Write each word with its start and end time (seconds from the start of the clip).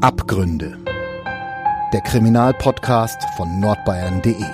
Abgründe. 0.00 0.78
Der 1.92 2.00
Kriminalpodcast 2.02 3.20
von 3.36 3.58
nordbayern.de. 3.58 4.44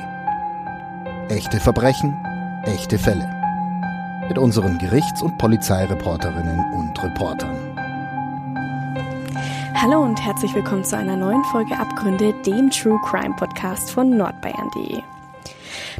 Echte 1.28 1.60
Verbrechen, 1.60 2.16
echte 2.64 2.98
Fälle. 2.98 3.28
Mit 4.26 4.38
unseren 4.38 4.78
Gerichts- 4.78 5.20
und 5.20 5.36
Polizeireporterinnen 5.36 6.72
und 6.72 7.02
Reportern. 7.02 7.54
Hallo 9.74 10.02
und 10.02 10.18
herzlich 10.24 10.54
willkommen 10.54 10.84
zu 10.84 10.96
einer 10.96 11.16
neuen 11.16 11.44
Folge 11.44 11.76
Abgründe, 11.78 12.32
dem 12.46 12.70
True 12.70 12.98
Crime 13.04 13.36
Podcast 13.36 13.90
von 13.90 14.16
nordbayern.de. 14.16 15.02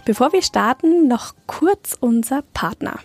Bevor 0.06 0.32
wir 0.32 0.40
starten, 0.40 1.06
noch 1.06 1.34
kurz 1.46 1.98
unser 2.00 2.40
Partner. 2.54 2.98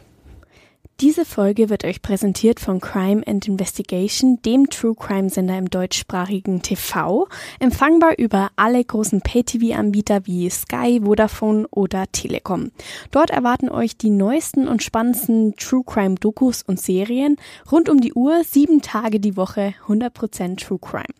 Diese 1.01 1.23
Folge 1.23 1.69
wird 1.69 1.85
euch 1.85 2.01
präsentiert 2.01 2.59
von 2.59 2.81
Crime 2.81 3.23
and 3.25 3.47
Investigation, 3.47 4.41
dem 4.41 4.69
True 4.69 4.95
Crime 4.99 5.29
Sender 5.29 5.57
im 5.57 5.69
deutschsprachigen 5.69 6.61
TV, 6.61 7.29
empfangbar 7.61 8.19
über 8.19 8.49
alle 8.57 8.83
großen 8.83 9.21
Pay-TV-Anbieter 9.21 10.25
wie 10.25 10.49
Sky, 10.49 10.99
Vodafone 11.01 11.69
oder 11.69 12.11
Telekom. 12.11 12.71
Dort 13.11 13.29
erwarten 13.29 13.69
euch 13.69 13.95
die 13.95 14.09
neuesten 14.09 14.67
und 14.67 14.83
spannendsten 14.83 15.55
True 15.55 15.83
Crime 15.85 16.15
Dokus 16.15 16.63
und 16.63 16.81
Serien 16.81 17.37
rund 17.71 17.87
um 17.87 18.01
die 18.01 18.11
Uhr, 18.11 18.43
sieben 18.43 18.81
Tage 18.81 19.21
die 19.21 19.37
Woche, 19.37 19.75
100% 19.87 20.57
True 20.57 20.79
Crime. 20.81 21.13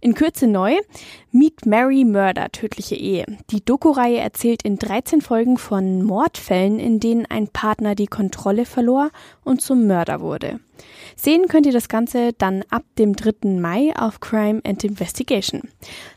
In 0.00 0.14
Kürze 0.14 0.46
neu, 0.46 0.74
Meet 1.32 1.66
Mary 1.66 2.04
Murder, 2.04 2.50
tödliche 2.50 2.96
Ehe. 2.96 3.24
Die 3.50 3.64
Doku-Reihe 3.64 4.18
erzählt 4.18 4.62
in 4.62 4.78
13 4.78 5.20
Folgen 5.20 5.58
von 5.58 6.02
Mordfällen, 6.02 6.78
in 6.78 7.00
denen 7.00 7.26
ein 7.26 7.48
Partner 7.48 7.94
die 7.94 8.06
Kontrolle 8.06 8.66
verlor 8.66 9.10
und 9.44 9.60
zum 9.60 9.86
Mörder 9.86 10.20
wurde. 10.20 10.60
Sehen 11.16 11.48
könnt 11.48 11.66
ihr 11.66 11.72
das 11.72 11.88
Ganze 11.88 12.32
dann 12.32 12.64
ab 12.70 12.84
dem 12.98 13.16
3. 13.16 13.60
Mai 13.60 13.92
auf 13.96 14.20
Crime 14.20 14.60
and 14.64 14.84
Investigation. 14.84 15.62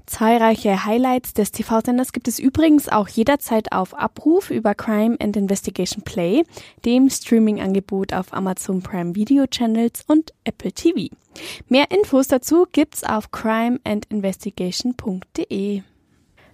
Zahlreiche 0.05 0.85
Highlights 0.85 1.33
des 1.33 1.51
TV-Senders 1.51 2.13
gibt 2.13 2.27
es 2.27 2.37
übrigens 2.39 2.89
auch 2.89 3.07
jederzeit 3.07 3.71
auf 3.71 3.93
Abruf 3.93 4.51
über 4.51 4.75
Crime 4.75 5.15
and 5.19 5.37
Investigation 5.37 6.03
Play, 6.03 6.43
dem 6.85 7.09
Streaming-Angebot 7.09 8.13
auf 8.13 8.33
Amazon 8.33 8.81
Prime 8.81 9.15
Video 9.15 9.47
Channels 9.47 10.03
und 10.07 10.33
Apple 10.43 10.71
TV. 10.71 11.15
Mehr 11.67 11.91
Infos 11.91 12.27
dazu 12.27 12.67
gibt's 12.71 13.03
auf 13.03 13.31
crimeandinvestigation.de. 13.31 15.81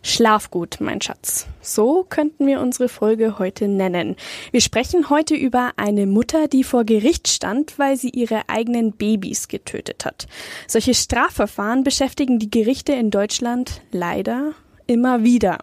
Schlaf 0.06 0.52
gut, 0.52 0.78
mein 0.82 1.00
Schatz. 1.00 1.48
So 1.62 2.06
könnten 2.08 2.46
wir 2.46 2.60
unsere 2.60 2.90
Folge 2.90 3.40
heute 3.40 3.70
nennen. 3.70 4.18
Wir 4.52 4.60
sprechen 4.60 5.10
heute 5.10 5.34
über 5.34 5.72
eine 5.78 6.06
Mutter, 6.08 6.50
die 6.50 6.66
vor 6.66 6.84
Gericht 6.84 7.30
stand, 7.30 7.80
weil 7.80 7.96
sie 7.96 8.10
ihre 8.10 8.50
eigenen 8.50 8.92
Babys 8.92 9.48
getötet 9.48 10.04
hat. 10.04 10.28
Solche 10.68 10.94
Strafverfahren 10.94 11.86
beschäftigen 11.86 12.38
die 12.38 12.52
Gerichte 12.52 12.92
in 12.92 13.12
Deutschland 13.12 13.82
leider 13.92 14.52
immer 14.88 15.24
wieder. 15.24 15.58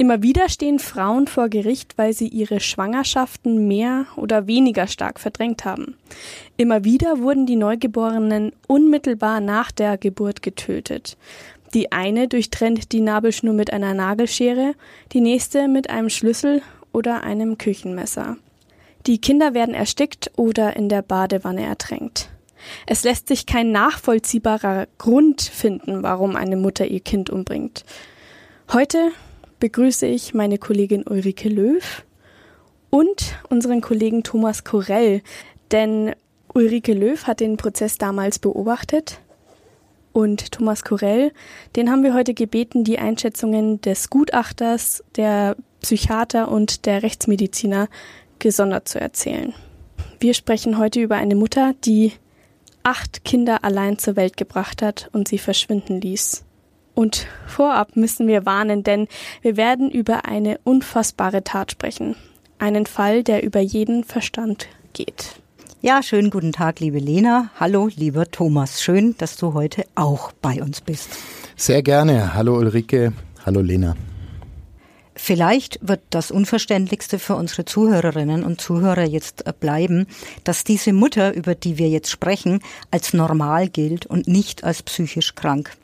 Immer 0.00 0.22
wieder 0.22 0.48
stehen 0.48 0.78
Frauen 0.78 1.26
vor 1.26 1.50
Gericht, 1.50 1.98
weil 1.98 2.14
sie 2.14 2.26
ihre 2.26 2.58
Schwangerschaften 2.58 3.68
mehr 3.68 4.06
oder 4.16 4.46
weniger 4.46 4.86
stark 4.86 5.20
verdrängt 5.20 5.66
haben. 5.66 5.94
Immer 6.56 6.84
wieder 6.84 7.18
wurden 7.18 7.44
die 7.44 7.56
Neugeborenen 7.56 8.52
unmittelbar 8.66 9.40
nach 9.40 9.70
der 9.70 9.98
Geburt 9.98 10.40
getötet. 10.40 11.18
Die 11.74 11.92
eine 11.92 12.26
durchtrennt 12.26 12.92
die 12.92 13.00
Nabelschnur 13.00 13.54
mit 13.54 13.72
einer 13.72 13.94
Nagelschere, 13.94 14.74
die 15.12 15.20
nächste 15.20 15.68
mit 15.68 15.88
einem 15.88 16.10
Schlüssel 16.10 16.62
oder 16.92 17.22
einem 17.22 17.58
Küchenmesser. 17.58 18.36
Die 19.06 19.20
Kinder 19.20 19.54
werden 19.54 19.74
erstickt 19.74 20.32
oder 20.36 20.76
in 20.76 20.88
der 20.88 21.02
Badewanne 21.02 21.64
ertränkt. 21.64 22.28
Es 22.86 23.04
lässt 23.04 23.28
sich 23.28 23.46
kein 23.46 23.72
nachvollziehbarer 23.72 24.86
Grund 24.98 25.40
finden, 25.40 26.02
warum 26.02 26.36
eine 26.36 26.56
Mutter 26.56 26.86
ihr 26.86 27.00
Kind 27.00 27.30
umbringt. 27.30 27.84
Heute 28.72 29.12
begrüße 29.60 30.06
ich 30.06 30.34
meine 30.34 30.58
Kollegin 30.58 31.04
Ulrike 31.06 31.48
Löw 31.48 32.04
und 32.90 33.36
unseren 33.48 33.80
Kollegen 33.80 34.22
Thomas 34.22 34.64
Korell, 34.64 35.22
denn 35.70 36.14
Ulrike 36.52 36.92
Löw 36.92 37.26
hat 37.26 37.40
den 37.40 37.56
Prozess 37.56 37.96
damals 37.96 38.38
beobachtet 38.38 39.20
und 40.12 40.52
Thomas 40.52 40.82
Korell. 40.84 41.32
Den 41.76 41.90
haben 41.90 42.02
wir 42.02 42.14
heute 42.14 42.34
gebeten, 42.34 42.84
die 42.84 42.98
Einschätzungen 42.98 43.80
des 43.80 44.10
Gutachters, 44.10 45.04
der 45.16 45.56
Psychiater 45.80 46.50
und 46.50 46.86
der 46.86 47.02
Rechtsmediziner 47.02 47.88
gesondert 48.38 48.88
zu 48.88 49.00
erzählen. 49.00 49.54
Wir 50.18 50.34
sprechen 50.34 50.78
heute 50.78 51.00
über 51.00 51.16
eine 51.16 51.34
Mutter, 51.34 51.74
die 51.84 52.12
acht 52.82 53.24
Kinder 53.24 53.64
allein 53.64 53.98
zur 53.98 54.16
Welt 54.16 54.36
gebracht 54.36 54.82
hat 54.82 55.08
und 55.12 55.28
sie 55.28 55.38
verschwinden 55.38 56.00
ließ. 56.00 56.44
Und 56.94 57.26
vorab 57.46 57.96
müssen 57.96 58.26
wir 58.26 58.44
warnen, 58.44 58.82
denn 58.82 59.08
wir 59.42 59.56
werden 59.56 59.90
über 59.90 60.26
eine 60.26 60.58
unfassbare 60.64 61.44
Tat 61.44 61.70
sprechen. 61.72 62.16
Einen 62.58 62.84
Fall, 62.84 63.22
der 63.22 63.42
über 63.42 63.60
jeden 63.60 64.04
Verstand 64.04 64.68
geht. 64.92 65.39
Ja, 65.82 66.02
schönen 66.02 66.28
guten 66.28 66.52
Tag, 66.52 66.80
liebe 66.80 66.98
Lena. 66.98 67.48
Hallo, 67.58 67.88
lieber 67.96 68.30
Thomas. 68.30 68.82
Schön, 68.82 69.14
dass 69.16 69.38
du 69.38 69.54
heute 69.54 69.86
auch 69.94 70.30
bei 70.32 70.60
uns 70.60 70.82
bist. 70.82 71.08
Sehr 71.56 71.82
gerne. 71.82 72.34
Hallo 72.34 72.58
Ulrike. 72.58 73.14
Hallo 73.46 73.62
Lena. 73.62 73.96
Vielleicht 75.14 75.78
wird 75.80 76.02
das 76.10 76.30
Unverständlichste 76.30 77.18
für 77.18 77.34
unsere 77.34 77.64
Zuhörerinnen 77.64 78.44
und 78.44 78.60
Zuhörer 78.60 79.04
jetzt 79.04 79.42
bleiben, 79.58 80.06
dass 80.44 80.64
diese 80.64 80.92
Mutter, 80.92 81.34
über 81.34 81.54
die 81.54 81.78
wir 81.78 81.88
jetzt 81.88 82.10
sprechen, 82.10 82.60
als 82.90 83.14
normal 83.14 83.70
gilt 83.70 84.04
und 84.04 84.28
nicht 84.28 84.64
als 84.64 84.82
psychisch 84.82 85.34
krank. 85.34 85.78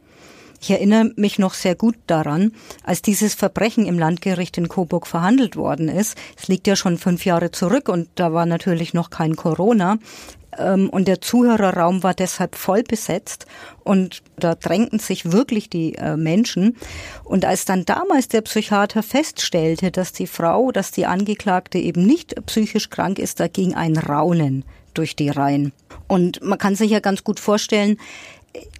Ich 0.60 0.70
erinnere 0.70 1.12
mich 1.16 1.38
noch 1.38 1.54
sehr 1.54 1.74
gut 1.74 1.96
daran, 2.06 2.52
als 2.82 3.02
dieses 3.02 3.34
Verbrechen 3.34 3.86
im 3.86 3.98
Landgericht 3.98 4.58
in 4.58 4.68
Coburg 4.68 5.06
verhandelt 5.06 5.56
worden 5.56 5.88
ist. 5.88 6.16
Es 6.36 6.48
liegt 6.48 6.66
ja 6.66 6.76
schon 6.76 6.98
fünf 6.98 7.24
Jahre 7.24 7.50
zurück 7.50 7.88
und 7.88 8.08
da 8.14 8.32
war 8.32 8.46
natürlich 8.46 8.94
noch 8.94 9.10
kein 9.10 9.36
Corona. 9.36 9.98
Ähm, 10.58 10.88
und 10.90 11.08
der 11.08 11.20
Zuhörerraum 11.20 12.02
war 12.02 12.14
deshalb 12.14 12.56
voll 12.56 12.82
besetzt 12.82 13.46
und 13.84 14.22
da 14.38 14.54
drängten 14.54 14.98
sich 14.98 15.32
wirklich 15.32 15.68
die 15.70 15.94
äh, 15.96 16.16
Menschen. 16.16 16.76
Und 17.24 17.44
als 17.44 17.64
dann 17.64 17.84
damals 17.84 18.28
der 18.28 18.42
Psychiater 18.42 19.02
feststellte, 19.02 19.90
dass 19.90 20.12
die 20.12 20.26
Frau, 20.26 20.72
dass 20.72 20.90
die 20.90 21.06
Angeklagte 21.06 21.78
eben 21.78 22.04
nicht 22.04 22.34
psychisch 22.46 22.90
krank 22.90 23.18
ist, 23.18 23.40
da 23.40 23.48
ging 23.48 23.74
ein 23.74 23.96
Raunen 23.96 24.64
durch 24.94 25.14
die 25.14 25.28
Reihen. 25.28 25.72
Und 26.08 26.42
man 26.42 26.58
kann 26.58 26.74
sich 26.74 26.90
ja 26.90 27.00
ganz 27.00 27.22
gut 27.22 27.40
vorstellen, 27.40 27.98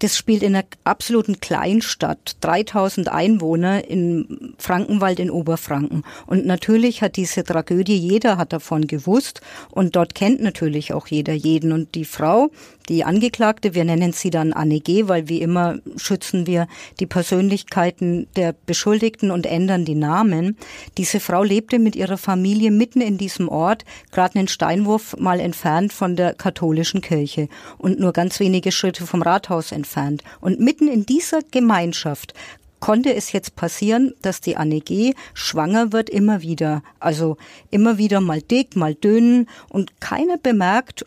das 0.01 0.17
spielt 0.17 0.43
in 0.43 0.55
einer 0.55 0.65
absoluten 0.85 1.41
Kleinstadt, 1.41 2.37
3000 2.41 3.09
Einwohner 3.09 3.89
in 3.89 4.55
Frankenwald 4.59 5.19
in 5.19 5.31
Oberfranken. 5.31 6.05
Und 6.27 6.47
natürlich 6.47 7.03
hat 7.03 7.17
diese 7.17 7.45
Tragödie, 7.45 7.97
jeder 7.97 8.37
hat 8.37 8.53
davon 8.53 8.87
gewusst 8.87 9.41
und 9.71 9.97
dort 9.97 10.15
kennt 10.15 10.41
natürlich 10.41 10.93
auch 10.93 11.07
jeder 11.07 11.33
jeden. 11.33 11.73
Und 11.73 11.95
die 11.95 12.05
Frau, 12.05 12.51
die 12.89 13.05
Angeklagte, 13.05 13.75
wir 13.75 13.85
nennen 13.85 14.13
sie 14.13 14.31
dann 14.31 14.53
Anne 14.53 14.81
G., 14.81 15.09
weil 15.09 15.29
wie 15.29 15.41
immer 15.41 15.79
schützen 15.97 16.47
wir 16.47 16.69
die 17.01 17.07
Persönlichkeiten 17.07 18.29
der 18.37 18.55
Beschuldigten 18.67 19.31
und 19.31 19.47
ändern 19.47 19.85
die 19.85 19.95
Namen. 19.95 20.57
Diese 20.97 21.21
Frau 21.21 21.43
lebte 21.43 21.79
mit 21.79 21.97
ihrer 21.97 22.19
Familie 22.19 22.71
mitten 22.71 23.01
in 23.01 23.19
diesem 23.19 23.49
Ort, 23.49 23.85
gerade 24.13 24.39
einen 24.39 24.49
Steinwurf 24.49 25.17
mal 25.19 25.41
entfernt 25.41 25.93
von 25.93 26.17
der 26.17 26.35
katholischen 26.35 27.01
Kirche 27.01 27.49
und 27.79 27.99
nur 27.99 28.13
ganz 28.13 28.39
wenige 28.41 28.73
Schritte 28.73 29.07
vom 29.07 29.23
Rathaus 29.23 29.66
entfernt. 29.73 30.23
Und 30.41 30.61
mitten 30.61 30.89
in 30.89 31.07
dieser 31.07 31.41
Gemeinschaft 31.43 32.35
konnte 32.81 33.15
es 33.15 33.33
jetzt 33.33 33.57
passieren, 33.57 34.13
dass 34.23 34.41
die 34.41 34.57
Anne 34.57 34.81
G. 34.81 35.15
schwanger 35.35 35.93
wird 35.93 36.11
immer 36.11 36.43
wieder. 36.43 36.83
Also 37.01 37.37
immer 37.71 37.99
wieder 37.99 38.21
mal 38.21 38.43
dick, 38.43 38.77
mal 38.77 38.95
dünn 38.95 39.47
und 39.69 40.01
keiner 40.01 40.39
bemerkt 40.39 41.05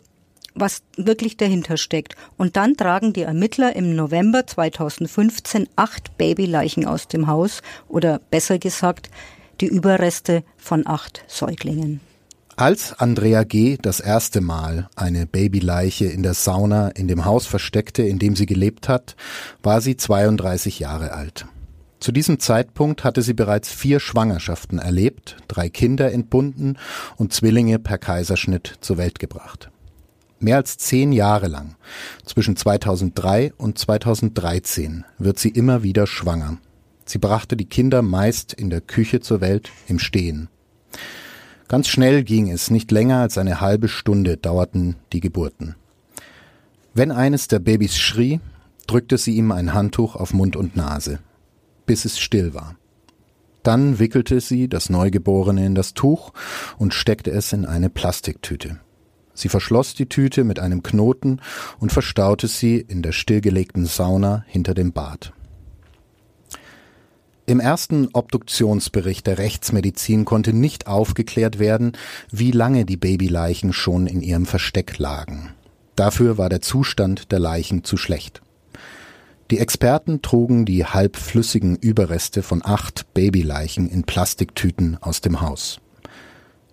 was 0.54 0.82
wirklich 0.96 1.36
dahinter 1.36 1.76
steckt. 1.76 2.16
Und 2.36 2.56
dann 2.56 2.76
tragen 2.76 3.12
die 3.12 3.22
Ermittler 3.22 3.74
im 3.76 3.94
November 3.94 4.46
2015 4.46 5.68
acht 5.76 6.16
Babyleichen 6.18 6.86
aus 6.86 7.08
dem 7.08 7.26
Haus 7.28 7.62
oder 7.88 8.20
besser 8.30 8.58
gesagt 8.58 9.10
die 9.60 9.66
Überreste 9.66 10.42
von 10.56 10.86
acht 10.86 11.24
Säuglingen. 11.28 12.00
Als 12.60 12.92
Andrea 12.92 13.44
G. 13.44 13.78
das 13.80 14.00
erste 14.00 14.42
Mal 14.42 14.90
eine 14.94 15.26
Babyleiche 15.26 16.04
in 16.04 16.22
der 16.22 16.34
Sauna 16.34 16.88
in 16.88 17.08
dem 17.08 17.24
Haus 17.24 17.46
versteckte, 17.46 18.02
in 18.02 18.18
dem 18.18 18.36
sie 18.36 18.44
gelebt 18.44 18.86
hat, 18.86 19.16
war 19.62 19.80
sie 19.80 19.96
32 19.96 20.78
Jahre 20.78 21.12
alt. 21.12 21.46
Zu 22.00 22.12
diesem 22.12 22.38
Zeitpunkt 22.38 23.02
hatte 23.02 23.22
sie 23.22 23.32
bereits 23.32 23.72
vier 23.72 23.98
Schwangerschaften 23.98 24.78
erlebt, 24.78 25.38
drei 25.48 25.70
Kinder 25.70 26.12
entbunden 26.12 26.76
und 27.16 27.32
Zwillinge 27.32 27.78
per 27.78 27.96
Kaiserschnitt 27.96 28.74
zur 28.82 28.98
Welt 28.98 29.18
gebracht. 29.18 29.70
Mehr 30.38 30.56
als 30.56 30.76
zehn 30.76 31.12
Jahre 31.12 31.48
lang, 31.48 31.76
zwischen 32.26 32.56
2003 32.56 33.54
und 33.56 33.78
2013, 33.78 35.06
wird 35.16 35.38
sie 35.38 35.48
immer 35.48 35.82
wieder 35.82 36.06
schwanger. 36.06 36.58
Sie 37.06 37.16
brachte 37.16 37.56
die 37.56 37.70
Kinder 37.70 38.02
meist 38.02 38.52
in 38.52 38.68
der 38.68 38.82
Küche 38.82 39.20
zur 39.20 39.40
Welt 39.40 39.70
im 39.88 39.98
Stehen. 39.98 40.50
Ganz 41.70 41.86
schnell 41.86 42.24
ging 42.24 42.50
es, 42.50 42.72
nicht 42.72 42.90
länger 42.90 43.18
als 43.18 43.38
eine 43.38 43.60
halbe 43.60 43.86
Stunde 43.86 44.36
dauerten 44.36 44.96
die 45.12 45.20
Geburten. 45.20 45.76
Wenn 46.94 47.12
eines 47.12 47.46
der 47.46 47.60
Babys 47.60 47.96
schrie, 47.96 48.40
drückte 48.88 49.16
sie 49.16 49.36
ihm 49.36 49.52
ein 49.52 49.72
Handtuch 49.72 50.16
auf 50.16 50.34
Mund 50.34 50.56
und 50.56 50.74
Nase, 50.74 51.20
bis 51.86 52.04
es 52.04 52.18
still 52.18 52.54
war. 52.54 52.74
Dann 53.62 54.00
wickelte 54.00 54.40
sie 54.40 54.66
das 54.66 54.90
Neugeborene 54.90 55.64
in 55.64 55.76
das 55.76 55.94
Tuch 55.94 56.32
und 56.76 56.92
steckte 56.92 57.30
es 57.30 57.52
in 57.52 57.64
eine 57.64 57.88
Plastiktüte. 57.88 58.80
Sie 59.32 59.48
verschloss 59.48 59.94
die 59.94 60.08
Tüte 60.08 60.42
mit 60.42 60.58
einem 60.58 60.82
Knoten 60.82 61.40
und 61.78 61.92
verstaute 61.92 62.48
sie 62.48 62.78
in 62.78 63.00
der 63.00 63.12
stillgelegten 63.12 63.86
Sauna 63.86 64.44
hinter 64.48 64.74
dem 64.74 64.92
Bad. 64.92 65.34
Im 67.50 67.58
ersten 67.58 68.06
Obduktionsbericht 68.12 69.26
der 69.26 69.38
Rechtsmedizin 69.38 70.24
konnte 70.24 70.52
nicht 70.52 70.86
aufgeklärt 70.86 71.58
werden, 71.58 71.94
wie 72.30 72.52
lange 72.52 72.84
die 72.84 72.96
Babyleichen 72.96 73.72
schon 73.72 74.06
in 74.06 74.20
ihrem 74.22 74.46
Versteck 74.46 74.98
lagen. 74.98 75.50
Dafür 75.96 76.38
war 76.38 76.48
der 76.48 76.60
Zustand 76.60 77.32
der 77.32 77.40
Leichen 77.40 77.82
zu 77.82 77.96
schlecht. 77.96 78.40
Die 79.50 79.58
Experten 79.58 80.22
trugen 80.22 80.64
die 80.64 80.84
halbflüssigen 80.84 81.74
Überreste 81.74 82.44
von 82.44 82.62
acht 82.64 83.12
Babyleichen 83.14 83.90
in 83.90 84.04
Plastiktüten 84.04 84.96
aus 85.00 85.20
dem 85.20 85.40
Haus. 85.40 85.80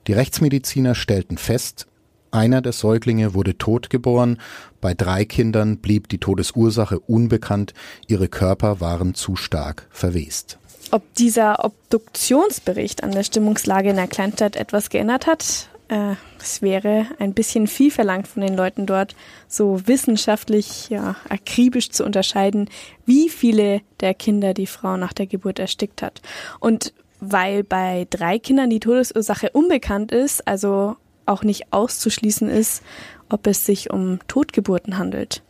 Die 0.05 0.13
Rechtsmediziner 0.13 0.93
stellten 0.93 1.39
fest, 1.39 1.87
einer 2.29 2.61
der 2.61 2.73
Säuglinge 2.73 3.33
wurde 3.33 3.57
tot 3.57 3.89
geboren, 3.89 4.37
bei 4.79 4.93
drei 4.93 5.25
Kindern 5.25 5.77
blieb 5.77 6.07
die 6.09 6.19
Todesursache 6.19 6.99
unbekannt, 6.99 7.73
ihre 8.05 8.27
Körper 8.27 8.79
waren 8.79 9.15
zu 9.15 9.35
stark 9.35 9.87
verwest. 9.89 10.59
Ob 10.91 11.03
dieser 11.15 11.65
Obduktionsbericht 11.65 13.03
an 13.03 13.11
der 13.11 13.23
Stimmungslage 13.23 13.89
in 13.89 13.97
der 13.97 14.07
Kleinstadt 14.07 14.55
etwas 14.55 14.89
geändert 14.89 15.27
hat, 15.27 15.67
äh, 15.89 16.15
es 16.39 16.61
wäre 16.61 17.07
ein 17.19 17.33
bisschen 17.33 17.67
viel 17.67 17.91
verlangt 17.91 18.27
von 18.27 18.41
den 18.41 18.55
Leuten 18.55 18.85
dort, 18.85 19.15
so 19.47 19.85
wissenschaftlich, 19.85 20.89
ja, 20.89 21.15
akribisch 21.29 21.89
zu 21.89 22.05
unterscheiden, 22.05 22.69
wie 23.05 23.29
viele 23.29 23.81
der 23.99 24.13
Kinder 24.13 24.53
die 24.53 24.67
Frau 24.67 24.97
nach 24.97 25.13
der 25.13 25.27
Geburt 25.27 25.59
erstickt 25.59 26.01
hat. 26.01 26.21
Und 26.59 26.93
weil 27.19 27.63
bei 27.63 28.07
drei 28.09 28.39
Kindern 28.39 28.69
die 28.69 28.79
Todesursache 28.79 29.49
unbekannt 29.51 30.11
ist, 30.11 30.47
also 30.47 30.95
auch 31.25 31.43
nicht 31.43 31.73
auszuschließen 31.73 32.49
ist, 32.49 32.83
ob 33.29 33.47
es 33.47 33.65
sich 33.65 33.89
um 33.89 34.19
Totgeburten 34.27 34.97
handelt. 34.97 35.41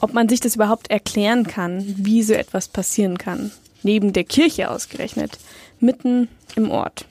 Ob 0.00 0.12
man 0.12 0.28
sich 0.28 0.38
das 0.38 0.54
überhaupt 0.54 0.90
erklären 0.90 1.46
kann, 1.46 1.82
wie 1.98 2.22
so 2.22 2.34
etwas 2.34 2.68
passieren 2.68 3.18
kann. 3.18 3.50
Neben 3.84 4.12
der 4.12 4.24
Kirche 4.24 4.70
ausgerechnet, 4.70 5.38
mitten 5.78 6.28
im 6.56 6.70
Ort. 6.70 7.06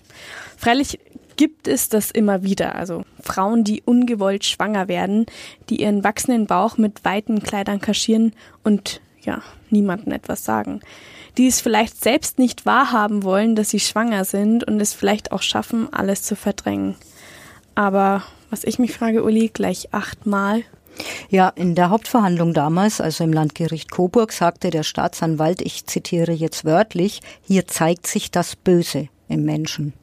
Freilich 0.57 0.99
gibt 1.35 1.67
es 1.67 1.89
das 1.89 2.11
immer 2.11 2.43
wieder. 2.43 2.75
Also 2.75 3.03
Frauen, 3.21 3.63
die 3.63 3.81
ungewollt 3.83 4.45
schwanger 4.45 4.87
werden, 4.87 5.25
die 5.69 5.81
ihren 5.81 6.03
wachsenden 6.03 6.47
Bauch 6.47 6.77
mit 6.77 7.05
weiten 7.05 7.41
Kleidern 7.41 7.79
kaschieren 7.79 8.33
und 8.63 9.01
ja, 9.21 9.41
niemandem 9.69 10.13
etwas 10.13 10.43
sagen. 10.43 10.81
Die 11.37 11.47
es 11.47 11.61
vielleicht 11.61 12.03
selbst 12.03 12.37
nicht 12.37 12.65
wahrhaben 12.65 13.23
wollen, 13.23 13.55
dass 13.55 13.69
sie 13.69 13.79
schwanger 13.79 14.25
sind 14.25 14.63
und 14.65 14.79
es 14.79 14.93
vielleicht 14.93 15.31
auch 15.31 15.41
schaffen, 15.41 15.91
alles 15.91 16.23
zu 16.23 16.35
verdrängen. 16.35 16.95
Aber 17.75 18.23
was 18.49 18.63
ich 18.63 18.77
mich 18.77 18.93
frage, 18.93 19.23
Uli, 19.23 19.49
gleich 19.51 19.93
achtmal. 19.93 20.63
Ja, 21.29 21.49
in 21.49 21.75
der 21.75 21.89
Hauptverhandlung 21.89 22.53
damals, 22.53 23.01
also 23.01 23.23
im 23.23 23.33
Landgericht 23.33 23.91
Coburg, 23.91 24.31
sagte 24.31 24.69
der 24.69 24.83
Staatsanwalt, 24.83 25.61
ich 25.61 25.85
zitiere 25.85 26.31
jetzt 26.31 26.65
wörtlich, 26.65 27.21
hier 27.41 27.67
zeigt 27.67 28.07
sich 28.07 28.31
das 28.31 28.55
Böse 28.55 29.09
im 29.27 29.43
Menschen. 29.43 29.93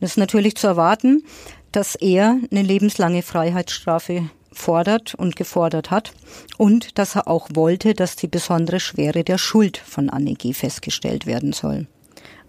Das 0.00 0.10
ist 0.12 0.16
natürlich 0.16 0.54
zu 0.54 0.66
erwarten, 0.66 1.24
dass 1.72 1.94
er 1.94 2.38
eine 2.50 2.62
lebenslange 2.62 3.22
Freiheitsstrafe 3.22 4.30
fordert 4.52 5.14
und 5.14 5.36
gefordert 5.36 5.90
hat 5.90 6.12
und 6.58 6.98
dass 6.98 7.16
er 7.16 7.28
auch 7.28 7.48
wollte, 7.54 7.94
dass 7.94 8.16
die 8.16 8.28
besondere 8.28 8.80
Schwere 8.80 9.24
der 9.24 9.38
Schuld 9.38 9.78
von 9.78 10.10
Anne 10.10 10.34
G. 10.34 10.52
festgestellt 10.52 11.26
werden 11.26 11.52
soll. 11.52 11.86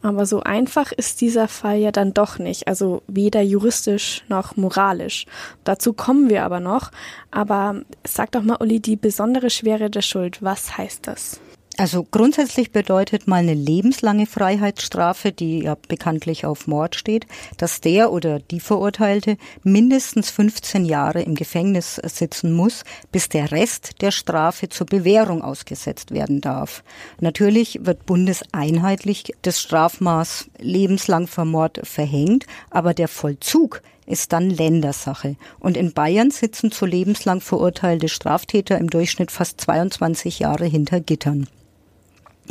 Aber 0.01 0.25
so 0.25 0.41
einfach 0.41 0.91
ist 0.91 1.21
dieser 1.21 1.47
Fall 1.47 1.77
ja 1.77 1.91
dann 1.91 2.13
doch 2.13 2.39
nicht, 2.39 2.67
also 2.67 3.03
weder 3.07 3.41
juristisch 3.41 4.23
noch 4.29 4.57
moralisch. 4.57 5.25
Dazu 5.63 5.93
kommen 5.93 6.29
wir 6.29 6.43
aber 6.43 6.59
noch. 6.59 6.91
Aber 7.29 7.81
sag 8.05 8.31
doch 8.31 8.43
mal, 8.43 8.57
Uli, 8.59 8.79
die 8.79 8.95
besondere 8.95 9.49
Schwere 9.49 9.89
der 9.89 10.01
Schuld, 10.01 10.41
was 10.41 10.77
heißt 10.77 11.07
das? 11.07 11.39
Also 11.81 12.03
grundsätzlich 12.03 12.71
bedeutet 12.71 13.27
mal 13.27 13.37
eine 13.37 13.55
lebenslange 13.55 14.27
Freiheitsstrafe, 14.27 15.31
die 15.31 15.63
ja 15.63 15.75
bekanntlich 15.87 16.45
auf 16.45 16.67
Mord 16.67 16.95
steht, 16.95 17.25
dass 17.57 17.81
der 17.81 18.11
oder 18.11 18.37
die 18.37 18.59
Verurteilte 18.59 19.35
mindestens 19.63 20.29
15 20.29 20.85
Jahre 20.85 21.23
im 21.23 21.33
Gefängnis 21.33 21.95
sitzen 21.95 22.53
muss, 22.53 22.83
bis 23.11 23.29
der 23.29 23.51
Rest 23.51 23.99
der 24.01 24.11
Strafe 24.11 24.69
zur 24.69 24.85
Bewährung 24.85 25.41
ausgesetzt 25.41 26.11
werden 26.11 26.39
darf. 26.39 26.83
Natürlich 27.19 27.79
wird 27.83 28.05
bundeseinheitlich 28.05 29.33
das 29.41 29.59
Strafmaß 29.59 30.51
lebenslang 30.59 31.25
vor 31.25 31.45
Mord 31.45 31.79
verhängt, 31.81 32.45
aber 32.69 32.93
der 32.93 33.07
Vollzug 33.07 33.81
ist 34.05 34.33
dann 34.33 34.51
Ländersache. 34.51 35.35
Und 35.59 35.77
in 35.77 35.93
Bayern 35.93 36.29
sitzen 36.29 36.71
zu 36.71 36.85
lebenslang 36.85 37.41
verurteilte 37.41 38.07
Straftäter 38.07 38.77
im 38.77 38.91
Durchschnitt 38.91 39.31
fast 39.31 39.59
22 39.61 40.37
Jahre 40.37 40.67
hinter 40.67 40.99
Gittern. 40.99 41.47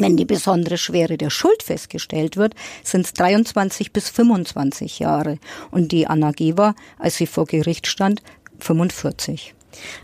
Wenn 0.01 0.17
die 0.17 0.25
besondere 0.25 0.79
Schwere 0.79 1.19
der 1.19 1.29
Schuld 1.29 1.63
festgestellt 1.63 2.39
wird, 2.39 2.55
sind 2.83 3.05
es 3.05 3.13
23 3.13 3.93
bis 3.93 4.09
25 4.09 4.99
Jahre. 4.99 5.39
Und 5.71 5.93
die 5.93 6.07
Anna 6.07 6.33
G. 6.33 6.57
war, 6.57 6.75
als 6.99 7.17
sie 7.17 7.27
vor 7.27 7.45
Gericht 7.45 7.87
stand, 7.87 8.23
45. 8.61 9.55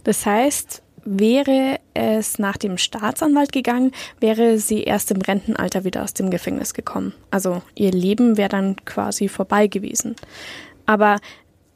Das 0.04 0.26
heißt, 0.26 0.82
wäre 1.06 1.78
es 1.94 2.38
nach 2.38 2.58
dem 2.58 2.76
Staatsanwalt 2.76 3.52
gegangen, 3.52 3.92
wäre 4.20 4.58
sie 4.58 4.82
erst 4.82 5.10
im 5.12 5.22
Rentenalter 5.22 5.84
wieder 5.84 6.02
aus 6.02 6.12
dem 6.12 6.30
Gefängnis 6.30 6.74
gekommen. 6.74 7.14
Also 7.30 7.62
ihr 7.74 7.92
Leben 7.92 8.36
wäre 8.36 8.50
dann 8.50 8.76
quasi 8.84 9.28
vorbei 9.28 9.66
gewesen. 9.66 10.14
Aber 10.84 11.20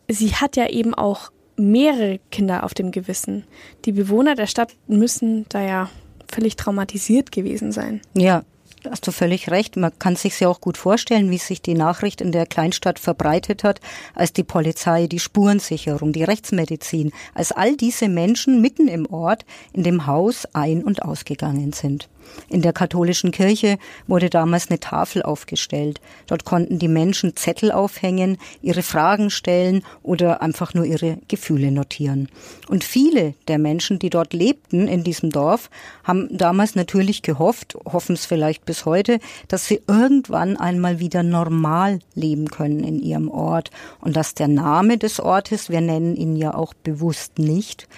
sie 0.08 0.34
hat 0.34 0.56
ja 0.56 0.68
eben 0.68 0.94
auch 0.94 1.30
mehrere 1.56 2.20
Kinder 2.30 2.64
auf 2.64 2.74
dem 2.74 2.90
Gewissen. 2.90 3.44
Die 3.86 3.92
Bewohner 3.92 4.34
der 4.34 4.46
Stadt 4.46 4.74
müssen 4.88 5.46
da 5.48 5.62
ja 5.62 5.90
völlig 6.30 6.56
traumatisiert 6.56 7.32
gewesen 7.32 7.72
sein. 7.72 8.00
Ja, 8.14 8.44
hast 8.88 9.06
du 9.06 9.12
völlig 9.12 9.50
recht. 9.50 9.76
Man 9.76 9.92
kann 9.98 10.16
sich 10.16 10.38
ja 10.40 10.48
auch 10.48 10.60
gut 10.60 10.76
vorstellen, 10.76 11.30
wie 11.30 11.38
sich 11.38 11.62
die 11.62 11.74
Nachricht 11.74 12.20
in 12.20 12.32
der 12.32 12.46
Kleinstadt 12.46 12.98
verbreitet 12.98 13.64
hat, 13.64 13.80
als 14.14 14.32
die 14.32 14.44
Polizei, 14.44 15.06
die 15.06 15.18
Spurensicherung, 15.18 16.12
die 16.12 16.24
Rechtsmedizin, 16.24 17.12
als 17.34 17.52
all 17.52 17.76
diese 17.76 18.08
Menschen 18.08 18.60
mitten 18.60 18.88
im 18.88 19.06
Ort 19.06 19.44
in 19.72 19.82
dem 19.82 20.06
Haus 20.06 20.46
ein- 20.52 20.84
und 20.84 21.02
ausgegangen 21.02 21.72
sind. 21.72 22.08
In 22.48 22.62
der 22.62 22.72
katholischen 22.72 23.30
Kirche 23.30 23.78
wurde 24.06 24.30
damals 24.30 24.70
eine 24.70 24.80
Tafel 24.80 25.22
aufgestellt. 25.22 26.00
Dort 26.26 26.44
konnten 26.44 26.78
die 26.78 26.88
Menschen 26.88 27.36
Zettel 27.36 27.72
aufhängen, 27.72 28.38
ihre 28.62 28.82
Fragen 28.82 29.30
stellen 29.30 29.82
oder 30.02 30.42
einfach 30.42 30.74
nur 30.74 30.84
ihre 30.84 31.18
Gefühle 31.28 31.70
notieren. 31.70 32.28
Und 32.68 32.84
viele 32.84 33.34
der 33.48 33.58
Menschen, 33.58 33.98
die 33.98 34.10
dort 34.10 34.32
lebten 34.32 34.88
in 34.88 35.04
diesem 35.04 35.30
Dorf, 35.30 35.70
haben 36.04 36.28
damals 36.30 36.74
natürlich 36.74 37.22
gehofft, 37.22 37.76
hoffen 37.84 38.14
es 38.14 38.26
vielleicht 38.26 38.64
bis 38.70 38.84
heute, 38.84 39.18
dass 39.48 39.66
sie 39.66 39.80
irgendwann 39.88 40.56
einmal 40.56 41.00
wieder 41.00 41.24
normal 41.24 41.98
leben 42.14 42.50
können 42.50 42.84
in 42.84 43.00
ihrem 43.00 43.28
Ort 43.28 43.72
und 44.00 44.14
dass 44.14 44.34
der 44.34 44.46
Name 44.46 44.96
des 44.96 45.18
Ortes, 45.18 45.70
wir 45.70 45.80
nennen 45.80 46.14
ihn 46.14 46.36
ja 46.36 46.54
auch 46.54 46.72
bewusst 46.72 47.40
nicht, 47.40 47.88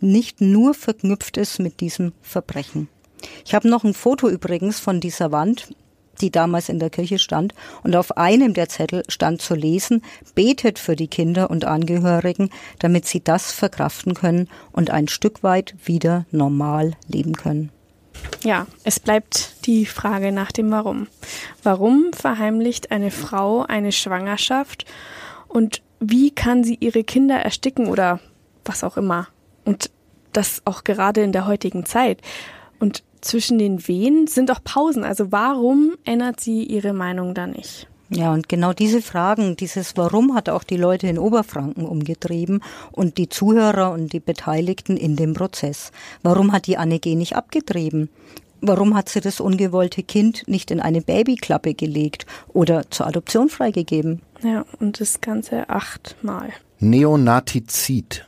nicht 0.00 0.40
nur 0.40 0.72
verknüpft 0.72 1.36
ist 1.36 1.58
mit 1.58 1.80
diesem 1.80 2.14
Verbrechen. 2.22 2.88
Ich 3.44 3.54
habe 3.54 3.68
noch 3.68 3.84
ein 3.84 3.92
Foto 3.92 4.30
übrigens 4.30 4.80
von 4.80 4.98
dieser 4.98 5.30
Wand, 5.30 5.68
die 6.22 6.30
damals 6.30 6.70
in 6.70 6.78
der 6.78 6.88
Kirche 6.88 7.18
stand, 7.18 7.52
und 7.82 7.94
auf 7.94 8.16
einem 8.16 8.54
der 8.54 8.70
Zettel 8.70 9.02
stand 9.08 9.42
zu 9.42 9.54
lesen, 9.54 10.00
betet 10.34 10.78
für 10.78 10.96
die 10.96 11.08
Kinder 11.08 11.50
und 11.50 11.66
Angehörigen, 11.66 12.48
damit 12.78 13.04
sie 13.04 13.22
das 13.22 13.52
verkraften 13.52 14.14
können 14.14 14.48
und 14.72 14.88
ein 14.88 15.08
Stück 15.08 15.42
weit 15.42 15.74
wieder 15.84 16.24
normal 16.30 16.92
leben 17.08 17.34
können. 17.34 17.70
Ja, 18.42 18.66
es 18.84 19.00
bleibt 19.00 19.66
die 19.66 19.86
Frage 19.86 20.32
nach 20.32 20.52
dem 20.52 20.70
Warum. 20.70 21.08
Warum 21.62 22.12
verheimlicht 22.12 22.90
eine 22.90 23.10
Frau 23.10 23.62
eine 23.62 23.92
Schwangerschaft 23.92 24.84
und 25.48 25.82
wie 26.00 26.30
kann 26.30 26.64
sie 26.64 26.76
ihre 26.80 27.04
Kinder 27.04 27.36
ersticken 27.36 27.86
oder 27.86 28.20
was 28.64 28.84
auch 28.84 28.96
immer? 28.96 29.28
Und 29.64 29.90
das 30.32 30.62
auch 30.64 30.84
gerade 30.84 31.22
in 31.22 31.32
der 31.32 31.46
heutigen 31.46 31.86
Zeit. 31.86 32.20
Und 32.78 33.02
zwischen 33.20 33.58
den 33.58 33.88
Wehen 33.88 34.26
sind 34.26 34.50
auch 34.50 34.62
Pausen. 34.62 35.04
Also 35.04 35.32
warum 35.32 35.94
ändert 36.04 36.40
sie 36.40 36.64
ihre 36.64 36.92
Meinung 36.92 37.34
da 37.34 37.46
nicht? 37.46 37.88
Ja, 38.10 38.32
und 38.32 38.48
genau 38.48 38.72
diese 38.72 39.00
Fragen, 39.00 39.56
dieses 39.56 39.96
Warum 39.96 40.34
hat 40.34 40.48
auch 40.48 40.62
die 40.62 40.76
Leute 40.76 41.06
in 41.06 41.18
Oberfranken 41.18 41.86
umgetrieben 41.86 42.60
und 42.92 43.16
die 43.16 43.28
Zuhörer 43.28 43.92
und 43.92 44.12
die 44.12 44.20
Beteiligten 44.20 44.96
in 44.96 45.16
dem 45.16 45.32
Prozess. 45.32 45.90
Warum 46.22 46.52
hat 46.52 46.66
die 46.66 46.76
Anne 46.76 46.98
G. 46.98 47.14
nicht 47.14 47.34
abgetrieben? 47.34 48.10
Warum 48.60 48.94
hat 48.94 49.08
sie 49.08 49.20
das 49.20 49.40
ungewollte 49.40 50.02
Kind 50.02 50.44
nicht 50.46 50.70
in 50.70 50.80
eine 50.80 51.02
Babyklappe 51.02 51.74
gelegt 51.74 52.24
oder 52.48 52.90
zur 52.90 53.06
Adoption 53.06 53.48
freigegeben? 53.48 54.22
Ja, 54.42 54.64
und 54.80 55.00
das 55.00 55.20
Ganze 55.20 55.68
achtmal. 55.68 56.50
Neonatizid, 56.78 58.26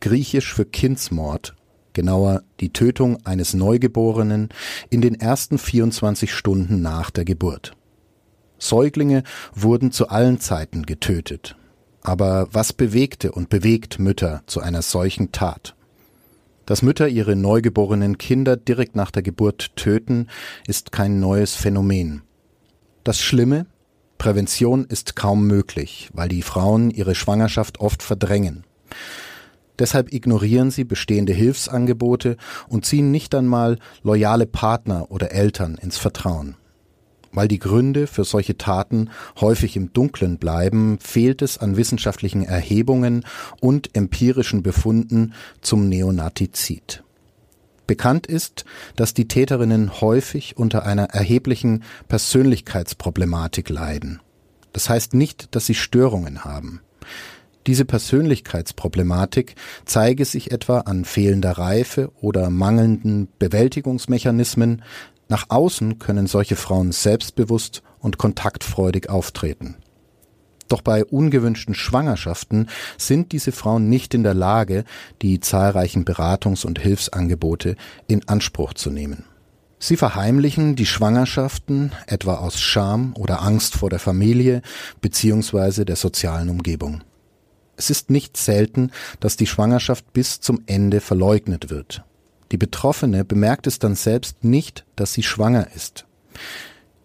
griechisch 0.00 0.54
für 0.54 0.64
Kindsmord, 0.64 1.54
genauer 1.92 2.42
die 2.60 2.72
Tötung 2.72 3.18
eines 3.24 3.54
Neugeborenen 3.54 4.48
in 4.90 5.02
den 5.02 5.14
ersten 5.14 5.58
24 5.58 6.32
Stunden 6.32 6.82
nach 6.82 7.10
der 7.10 7.24
Geburt. 7.24 7.76
Säuglinge 8.58 9.22
wurden 9.54 9.92
zu 9.92 10.08
allen 10.08 10.40
Zeiten 10.40 10.84
getötet. 10.84 11.56
Aber 12.02 12.48
was 12.52 12.72
bewegte 12.72 13.32
und 13.32 13.48
bewegt 13.48 13.98
Mütter 13.98 14.42
zu 14.46 14.60
einer 14.60 14.82
solchen 14.82 15.32
Tat? 15.32 15.74
Dass 16.64 16.82
Mütter 16.82 17.08
ihre 17.08 17.36
neugeborenen 17.36 18.18
Kinder 18.18 18.56
direkt 18.56 18.96
nach 18.96 19.10
der 19.10 19.22
Geburt 19.22 19.76
töten, 19.76 20.28
ist 20.66 20.92
kein 20.92 21.20
neues 21.20 21.54
Phänomen. 21.54 22.22
Das 23.04 23.20
Schlimme, 23.20 23.66
Prävention 24.18 24.84
ist 24.84 25.14
kaum 25.14 25.46
möglich, 25.46 26.10
weil 26.12 26.28
die 26.28 26.42
Frauen 26.42 26.90
ihre 26.90 27.14
Schwangerschaft 27.14 27.80
oft 27.80 28.02
verdrängen. 28.02 28.64
Deshalb 29.78 30.12
ignorieren 30.12 30.70
sie 30.70 30.84
bestehende 30.84 31.32
Hilfsangebote 31.32 32.36
und 32.68 32.84
ziehen 32.84 33.10
nicht 33.10 33.34
einmal 33.34 33.78
loyale 34.02 34.46
Partner 34.46 35.10
oder 35.10 35.32
Eltern 35.32 35.76
ins 35.76 35.98
Vertrauen. 35.98 36.56
Weil 37.36 37.48
die 37.48 37.58
Gründe 37.58 38.06
für 38.06 38.24
solche 38.24 38.56
Taten 38.56 39.10
häufig 39.38 39.76
im 39.76 39.92
Dunkeln 39.92 40.38
bleiben, 40.38 40.98
fehlt 41.00 41.42
es 41.42 41.58
an 41.58 41.76
wissenschaftlichen 41.76 42.42
Erhebungen 42.42 43.26
und 43.60 43.94
empirischen 43.94 44.62
Befunden 44.62 45.34
zum 45.60 45.86
Neonatizid. 45.90 47.04
Bekannt 47.86 48.26
ist, 48.26 48.64
dass 48.96 49.12
die 49.12 49.28
Täterinnen 49.28 50.00
häufig 50.00 50.56
unter 50.56 50.86
einer 50.86 51.10
erheblichen 51.10 51.84
Persönlichkeitsproblematik 52.08 53.68
leiden. 53.68 54.20
Das 54.72 54.88
heißt 54.88 55.12
nicht, 55.12 55.54
dass 55.54 55.66
sie 55.66 55.74
Störungen 55.74 56.42
haben. 56.42 56.80
Diese 57.66 57.84
Persönlichkeitsproblematik 57.84 59.56
zeige 59.84 60.24
sich 60.24 60.52
etwa 60.52 60.78
an 60.80 61.04
fehlender 61.04 61.52
Reife 61.52 62.12
oder 62.20 62.48
mangelnden 62.48 63.28
Bewältigungsmechanismen. 63.38 64.82
Nach 65.28 65.46
außen 65.48 65.98
können 65.98 66.26
solche 66.26 66.56
Frauen 66.56 66.92
selbstbewusst 66.92 67.82
und 67.98 68.18
kontaktfreudig 68.18 69.08
auftreten. 69.10 69.76
Doch 70.68 70.82
bei 70.82 71.04
ungewünschten 71.04 71.74
Schwangerschaften 71.74 72.68
sind 72.98 73.32
diese 73.32 73.52
Frauen 73.52 73.88
nicht 73.88 74.14
in 74.14 74.22
der 74.22 74.34
Lage, 74.34 74.84
die 75.22 75.40
zahlreichen 75.40 76.04
Beratungs- 76.04 76.66
und 76.66 76.80
Hilfsangebote 76.80 77.76
in 78.08 78.26
Anspruch 78.28 78.74
zu 78.74 78.90
nehmen. 78.90 79.24
Sie 79.78 79.96
verheimlichen 79.96 80.74
die 80.74 80.86
Schwangerschaften 80.86 81.92
etwa 82.06 82.36
aus 82.36 82.60
Scham 82.60 83.14
oder 83.16 83.42
Angst 83.42 83.74
vor 83.74 83.90
der 83.90 83.98
Familie 83.98 84.62
bzw. 85.00 85.84
der 85.84 85.96
sozialen 85.96 86.48
Umgebung. 86.48 87.02
Es 87.76 87.90
ist 87.90 88.10
nicht 88.10 88.36
selten, 88.36 88.90
dass 89.20 89.36
die 89.36 89.46
Schwangerschaft 89.46 90.12
bis 90.12 90.40
zum 90.40 90.62
Ende 90.66 91.00
verleugnet 91.00 91.68
wird. 91.68 92.04
Die 92.52 92.58
Betroffene 92.58 93.24
bemerkt 93.24 93.66
es 93.66 93.78
dann 93.78 93.94
selbst 93.94 94.44
nicht, 94.44 94.84
dass 94.94 95.12
sie 95.12 95.22
schwanger 95.22 95.68
ist. 95.74 96.06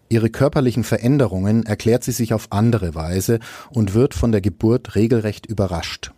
Ihre 0.08 0.30
körperlichen 0.30 0.84
Veränderungen 0.84 1.64
erklärt 1.64 2.04
sie 2.04 2.12
sich 2.12 2.34
auf 2.34 2.48
andere 2.50 2.94
Weise 2.94 3.40
und 3.70 3.94
wird 3.94 4.14
von 4.14 4.30
der 4.30 4.42
Geburt 4.42 4.94
regelrecht 4.94 5.46
überrascht. 5.46 6.12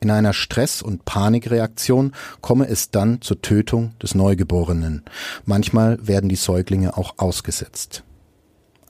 In 0.00 0.12
einer 0.12 0.32
Stress- 0.32 0.82
und 0.82 1.04
Panikreaktion 1.04 2.12
komme 2.40 2.68
es 2.68 2.90
dann 2.90 3.20
zur 3.20 3.42
Tötung 3.42 3.98
des 4.00 4.14
Neugeborenen. 4.14 5.02
Manchmal 5.44 5.98
werden 6.06 6.28
die 6.28 6.36
Säuglinge 6.36 6.96
auch 6.96 7.14
ausgesetzt. 7.18 8.04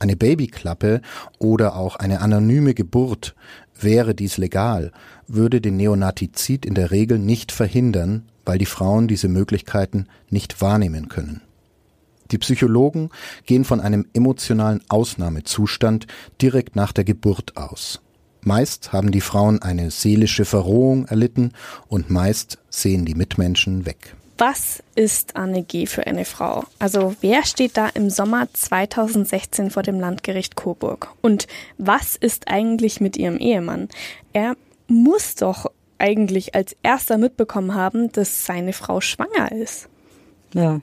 Eine 0.01 0.17
Babyklappe 0.17 1.01
oder 1.39 1.77
auch 1.77 1.97
eine 1.97 2.21
anonyme 2.21 2.75
Geburt 2.75 3.35
Wäre 3.81 4.15
dies 4.15 4.39
legal, 4.39 4.91
würde 5.29 5.61
den 5.61 5.77
Neonatizid 5.77 6.67
in 6.67 6.75
der 6.75 6.91
Regel 6.91 7.19
nicht 7.19 7.53
verhindern, 7.53 8.25
weil 8.45 8.59
die 8.59 8.67
Frauen 8.67 9.07
diese 9.07 9.29
Möglichkeiten 9.29 10.07
nicht 10.31 10.61
wahrnehmen 10.61 11.09
können. 11.09 11.43
Die 12.33 12.39
Psychologen 12.39 13.11
gehen 13.47 13.65
von 13.65 13.81
einem 13.81 14.07
emotionalen 14.15 14.81
Ausnahmezustand 14.89 16.07
direkt 16.43 16.75
nach 16.75 16.93
der 16.93 17.05
Geburt 17.05 17.57
aus. 17.57 18.01
Meist 18.43 18.93
haben 18.93 19.13
die 19.13 19.21
Frauen 19.21 19.63
eine 19.63 19.91
seelische 19.91 20.45
Verrohung 20.45 21.07
erlitten 21.07 21.53
und 21.87 22.11
meist 22.11 22.59
sehen 22.71 23.05
die 23.05 23.15
Mitmenschen 23.15 23.87
weg. 23.87 24.17
Was 24.39 24.85
ist 24.95 25.35
Anne 25.35 25.65
G. 25.65 25.87
für 25.87 26.07
eine 26.07 26.25
Frau? 26.25 26.63
Also 26.79 27.17
wer 27.21 27.45
steht 27.45 27.77
da 27.77 27.89
im 27.89 28.09
Sommer 28.09 28.47
2016 28.53 29.73
vor 29.73 29.83
dem 29.83 29.99
Landgericht 29.99 30.55
Coburg? 30.55 31.13
Und 31.23 31.49
was 31.77 32.15
ist 32.15 32.47
eigentlich 32.47 33.01
mit 33.01 33.17
ihrem 33.17 33.39
Ehemann? 33.39 33.89
Er 34.33 34.55
muss 34.87 35.35
doch 35.35 35.67
eigentlich 35.99 36.55
als 36.55 36.77
erster 36.85 37.19
mitbekommen 37.19 37.75
haben, 37.75 38.13
dass 38.13 38.47
seine 38.47 38.73
Frau 38.73 39.01
schwanger 39.01 39.51
ist. 39.51 39.89
Ja. 40.55 40.81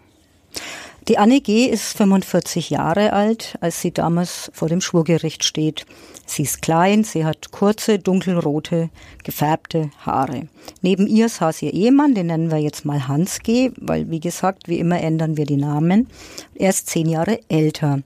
Die 1.07 1.19
Anne 1.19 1.39
G. 1.39 1.67
ist 1.67 1.95
45 1.97 2.71
Jahre 2.71 3.13
alt, 3.13 3.59
als 3.61 3.79
sie 3.79 3.91
damals 3.91 4.49
vor 4.55 4.69
dem 4.69 4.81
Schwurgericht 4.81 5.43
steht. 5.43 5.85
Sie 6.25 6.41
ist 6.41 6.63
klein, 6.63 7.03
sie 7.03 7.25
hat 7.25 7.51
kurze, 7.51 7.99
dunkelrote, 7.99 8.89
gefärbte 9.23 9.91
Haare. 10.03 10.47
Neben 10.81 11.05
ihr 11.05 11.29
saß 11.29 11.61
ihr 11.61 11.73
Ehemann, 11.73 12.15
den 12.15 12.25
nennen 12.25 12.49
wir 12.49 12.57
jetzt 12.57 12.85
mal 12.85 13.07
Hans 13.07 13.41
G., 13.43 13.71
weil, 13.77 14.09
wie 14.09 14.19
gesagt, 14.19 14.67
wie 14.67 14.79
immer 14.79 14.99
ändern 14.99 15.37
wir 15.37 15.45
die 15.45 15.57
Namen. 15.57 16.07
Er 16.55 16.71
ist 16.71 16.89
zehn 16.89 17.07
Jahre 17.07 17.39
älter. 17.49 17.99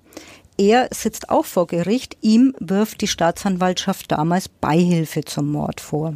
Er 0.59 0.89
sitzt 0.91 1.29
auch 1.29 1.45
vor 1.45 1.67
Gericht. 1.67 2.17
Ihm 2.19 2.53
wirft 2.59 2.99
die 2.99 3.07
Staatsanwaltschaft 3.07 4.11
damals 4.11 4.49
Beihilfe 4.49 5.23
zum 5.23 5.49
Mord 5.49 5.79
vor. 5.79 6.15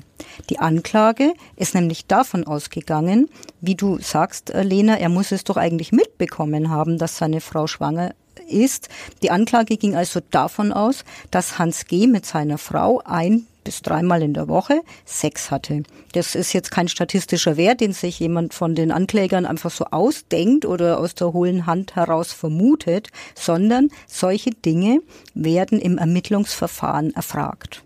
Die 0.50 0.60
Anklage 0.60 1.34
ist 1.56 1.76
nämlich 1.76 2.08
davon 2.08 2.46
ausgegangen, 2.46 3.30
wie 3.62 3.76
du 3.76 4.00
sagst, 4.00 4.50
äh, 4.50 4.64
Lena, 4.64 5.00
er 5.00 5.08
muss 5.08 5.32
es 5.32 5.46
doch 5.46 5.56
eigentlich 5.56 5.94
mitbekommen 5.94 6.70
haben, 6.70 6.98
dass 6.98 7.18
seine 7.18 7.40
Frau 7.40 7.68
schwanger 7.68 8.16
ist. 8.50 8.90
Die 9.22 9.32
Anklage 9.32 9.78
ging 9.78 9.96
also 9.96 10.20
davon 10.30 10.74
aus, 10.74 11.06
dass 11.32 11.58
Hans 11.58 11.86
G. 11.86 12.08
mit 12.08 12.26
seiner 12.26 12.58
Frau 12.58 13.02
ein 13.06 13.48
bis 13.64 13.82
dreimal 13.82 14.22
in 14.22 14.34
der 14.34 14.48
Woche 14.48 14.82
Sex 15.06 15.52
hatte. 15.52 15.84
Das 16.14 16.36
ist 16.36 16.54
jetzt 16.54 16.72
kein 16.72 16.88
statistischer 16.88 17.58
Wert, 17.58 17.82
den 17.82 17.94
sich 17.94 18.20
jemand 18.20 18.54
von 18.54 18.76
den 18.76 18.92
Anklägern 18.92 19.46
einfach 19.46 19.72
so 19.72 19.86
ausdenkt 19.86 20.66
oder 20.66 21.00
aus 21.00 21.16
der 21.16 21.34
hohlen 21.34 21.66
Hand 21.66 21.96
heraus 21.96 22.34
vermutet, 22.34 23.10
sondern 23.36 23.90
solche 24.08 24.52
Dinge 24.52 25.02
werden 25.34 25.80
im 25.80 25.98
Ermittlungsverfahren 25.98 27.14
erfragt 27.14 27.84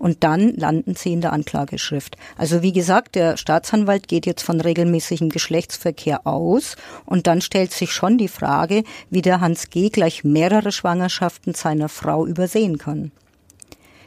und 0.00 0.24
dann 0.24 0.54
landen 0.56 0.96
sie 0.96 1.12
in 1.12 1.20
der 1.20 1.32
Anklageschrift. 1.32 2.16
Also 2.36 2.62
wie 2.62 2.72
gesagt, 2.72 3.14
der 3.14 3.36
Staatsanwalt 3.36 4.08
geht 4.08 4.26
jetzt 4.26 4.42
von 4.42 4.60
regelmäßigem 4.60 5.28
Geschlechtsverkehr 5.28 6.26
aus 6.26 6.76
und 7.04 7.26
dann 7.26 7.42
stellt 7.42 7.72
sich 7.72 7.92
schon 7.92 8.16
die 8.16 8.28
Frage, 8.28 8.82
wie 9.10 9.22
der 9.22 9.40
Hans 9.40 9.68
G. 9.68 9.90
gleich 9.90 10.24
mehrere 10.24 10.72
Schwangerschaften 10.72 11.54
seiner 11.54 11.90
Frau 11.90 12.26
übersehen 12.26 12.78
kann. 12.78 13.12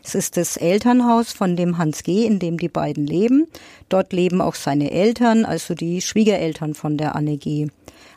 Es 0.05 0.15
ist 0.15 0.35
das 0.35 0.57
Elternhaus 0.57 1.31
von 1.31 1.55
dem 1.55 1.77
Hans 1.77 2.03
G., 2.03 2.25
in 2.25 2.37
dem 2.37 2.57
die 2.57 2.67
beiden 2.67 3.07
leben. 3.07 3.47
Dort 3.87 4.11
leben 4.11 4.41
auch 4.41 4.55
seine 4.55 4.91
Eltern, 4.91 5.45
also 5.45 5.75
die 5.75 6.01
Schwiegereltern 6.01 6.73
von 6.73 6.97
der 6.97 7.15
Anne 7.15 7.37
G. 7.37 7.67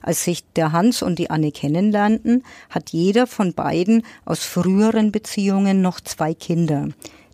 Als 0.02 0.24
sich 0.24 0.42
der 0.56 0.72
Hans 0.72 1.02
und 1.02 1.18
die 1.18 1.30
Anne 1.30 1.52
kennenlernten, 1.52 2.42
hat 2.70 2.90
jeder 2.90 3.28
von 3.28 3.54
beiden 3.54 4.02
aus 4.24 4.40
früheren 4.40 5.12
Beziehungen 5.12 5.80
noch 5.80 6.00
zwei 6.00 6.34
Kinder. 6.34 6.88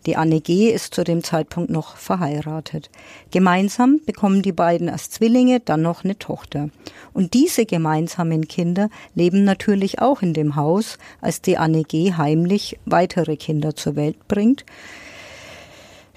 Die 0.05 0.15
Anne 0.17 0.41
G. 0.41 0.69
ist 0.69 0.93
zu 0.93 1.03
dem 1.03 1.23
Zeitpunkt 1.23 1.69
noch 1.69 1.97
verheiratet. 1.97 2.89
Gemeinsam 3.31 4.01
bekommen 4.05 4.41
die 4.41 4.51
beiden 4.51 4.89
als 4.89 5.09
Zwillinge 5.09 5.59
dann 5.59 5.81
noch 5.81 6.03
eine 6.03 6.19
Tochter. 6.19 6.69
Und 7.13 7.33
diese 7.33 7.65
gemeinsamen 7.65 8.47
Kinder 8.47 8.89
leben 9.15 9.43
natürlich 9.43 9.99
auch 9.99 10.21
in 10.21 10.33
dem 10.33 10.55
Haus, 10.55 10.97
als 11.21 11.41
die 11.41 11.57
Anne 11.57 11.83
G. 11.83 12.13
heimlich 12.13 12.79
weitere 12.85 13.37
Kinder 13.37 13.75
zur 13.75 13.95
Welt 13.95 14.27
bringt 14.27 14.65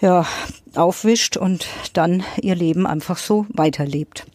ja, 0.01 0.27
aufwischt 0.75 1.37
und 1.37 1.67
dann 1.93 2.23
ihr 2.41 2.55
Leben 2.55 2.87
einfach 2.87 3.19
so 3.19 3.47
weiterlebt. 3.49 4.27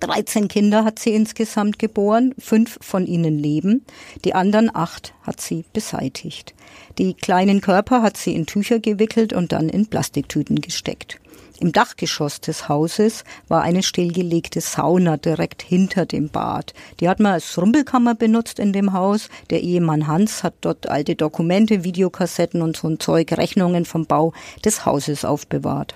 13 0.00 0.48
Kinder 0.48 0.84
hat 0.84 0.98
sie 0.98 1.14
insgesamt 1.14 1.78
geboren, 1.78 2.34
fünf 2.38 2.78
von 2.80 3.06
ihnen 3.06 3.38
leben, 3.38 3.84
die 4.24 4.34
anderen 4.34 4.74
acht 4.74 5.14
hat 5.22 5.40
sie 5.40 5.64
beseitigt. 5.72 6.54
Die 6.98 7.14
kleinen 7.14 7.60
Körper 7.60 8.02
hat 8.02 8.16
sie 8.16 8.34
in 8.34 8.46
Tücher 8.46 8.78
gewickelt 8.78 9.32
und 9.32 9.52
dann 9.52 9.68
in 9.68 9.86
Plastiktüten 9.86 10.60
gesteckt. 10.60 11.20
Im 11.60 11.72
Dachgeschoss 11.72 12.40
des 12.40 12.68
Hauses 12.68 13.24
war 13.48 13.62
eine 13.62 13.82
stillgelegte 13.82 14.60
Sauna 14.60 15.16
direkt 15.16 15.62
hinter 15.62 16.04
dem 16.04 16.28
Bad. 16.28 16.74
Die 17.00 17.08
hat 17.08 17.18
man 17.18 17.32
als 17.32 17.56
Rumpelkammer 17.56 18.14
benutzt 18.14 18.58
in 18.58 18.72
dem 18.72 18.92
Haus. 18.92 19.28
Der 19.48 19.62
Ehemann 19.62 20.06
Hans 20.06 20.42
hat 20.42 20.54
dort 20.60 20.88
alte 20.88 21.16
Dokumente, 21.16 21.82
Videokassetten 21.84 22.60
und 22.60 22.76
so 22.76 22.88
ein 22.88 23.00
Zeug, 23.00 23.32
Rechnungen 23.32 23.86
vom 23.86 24.06
Bau 24.06 24.32
des 24.64 24.84
Hauses 24.84 25.24
aufbewahrt. 25.24 25.94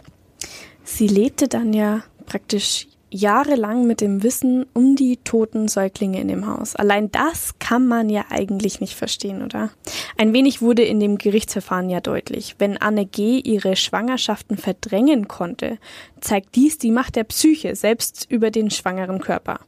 Sie 0.85 1.07
lebte 1.07 1.47
dann 1.47 1.73
ja 1.75 2.02
praktisch 2.26 2.87
jahrelang 3.10 3.86
mit 3.86 4.00
dem 4.00 4.22
Wissen 4.22 4.66
um 4.72 4.96
die 4.96 5.18
toten 5.18 5.68
Säuglinge 5.68 6.20
in 6.20 6.28
dem 6.28 6.46
Haus. 6.46 6.76
Allein 6.76 7.10
das 7.10 7.58
kann 7.58 7.86
man 7.86 8.08
ja 8.08 8.24
eigentlich 8.30 8.80
nicht 8.80 8.94
verstehen, 8.94 9.42
oder? 9.42 9.70
Ein 10.16 10.32
wenig 10.32 10.62
wurde 10.62 10.82
in 10.82 11.00
dem 11.00 11.18
Gerichtsverfahren 11.18 11.90
ja 11.90 12.00
deutlich. 12.00 12.56
Wenn 12.58 12.76
Anne 12.76 13.06
G. 13.06 13.38
ihre 13.38 13.76
Schwangerschaften 13.76 14.56
verdrängen 14.56 15.28
konnte, 15.28 15.78
zeigt 16.20 16.54
dies 16.54 16.78
die 16.78 16.92
Macht 16.92 17.16
der 17.16 17.24
Psyche, 17.24 17.74
selbst 17.74 18.26
über 18.28 18.50
den 18.50 18.70
schwangeren 18.70 19.20
Körper. 19.20 19.60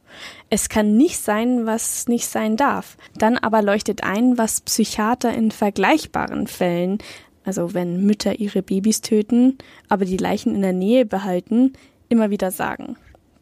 Es 0.49 0.69
kann 0.69 0.95
nicht 0.95 1.17
sein, 1.17 1.65
was 1.65 2.07
nicht 2.07 2.27
sein 2.27 2.57
darf. 2.57 2.97
Dann 3.17 3.37
aber 3.37 3.61
leuchtet 3.61 4.03
ein, 4.03 4.37
was 4.37 4.61
Psychiater 4.61 5.33
in 5.33 5.51
vergleichbaren 5.51 6.47
Fällen 6.47 6.99
also 7.45 7.73
wenn 7.73 8.05
Mütter 8.05 8.39
ihre 8.39 8.61
Babys 8.61 9.01
töten, 9.01 9.57
aber 9.89 10.05
die 10.05 10.15
Leichen 10.15 10.55
in 10.55 10.61
der 10.61 10.71
Nähe 10.73 11.05
behalten, 11.05 11.73
immer 12.09 12.29
wieder 12.29 12.51
sagen. 12.51 12.95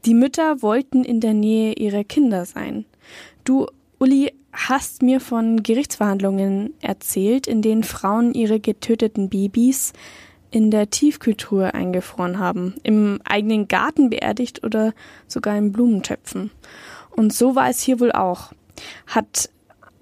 Die 0.06 0.14
Mütter 0.14 0.62
wollten 0.62 1.04
in 1.04 1.20
der 1.20 1.34
Nähe 1.34 1.74
ihrer 1.74 2.04
Kinder 2.04 2.46
sein. 2.46 2.86
Du, 3.44 3.68
Uli, 4.00 4.34
hast 4.52 5.02
mir 5.02 5.20
von 5.20 5.64
Gerichtsverhandlungen 5.64 6.74
erzählt, 6.82 7.48
in 7.48 7.62
denen 7.62 7.84
Frauen 7.84 8.34
ihre 8.34 8.60
getöteten 8.60 9.30
Babys 9.30 9.94
in 10.50 10.70
der 10.70 10.90
Tiefkühltruhe 10.90 11.74
eingefroren 11.74 12.40
haben, 12.40 12.76
im 12.84 13.22
eigenen 13.24 13.68
Garten 13.68 14.10
beerdigt 14.10 14.64
oder 14.64 14.94
sogar 15.28 15.58
in 15.58 15.72
Blumentöpfen. 15.72 16.52
Und 17.10 17.34
so 17.34 17.56
war 17.56 17.70
es 17.70 17.82
hier 17.82 18.00
wohl 18.00 18.12
auch. 18.12 18.52
Hat 19.08 19.50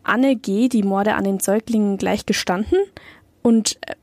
Anne 0.04 0.36
G. 0.36 0.70
die 0.70 0.84
Morde 0.84 1.14
an 1.16 1.24
den 1.24 1.40
Säuglingen 1.40 1.98
gleich 1.98 2.26
gestanden? 2.26 2.80
Und 3.44 3.78
äh, 3.86 3.96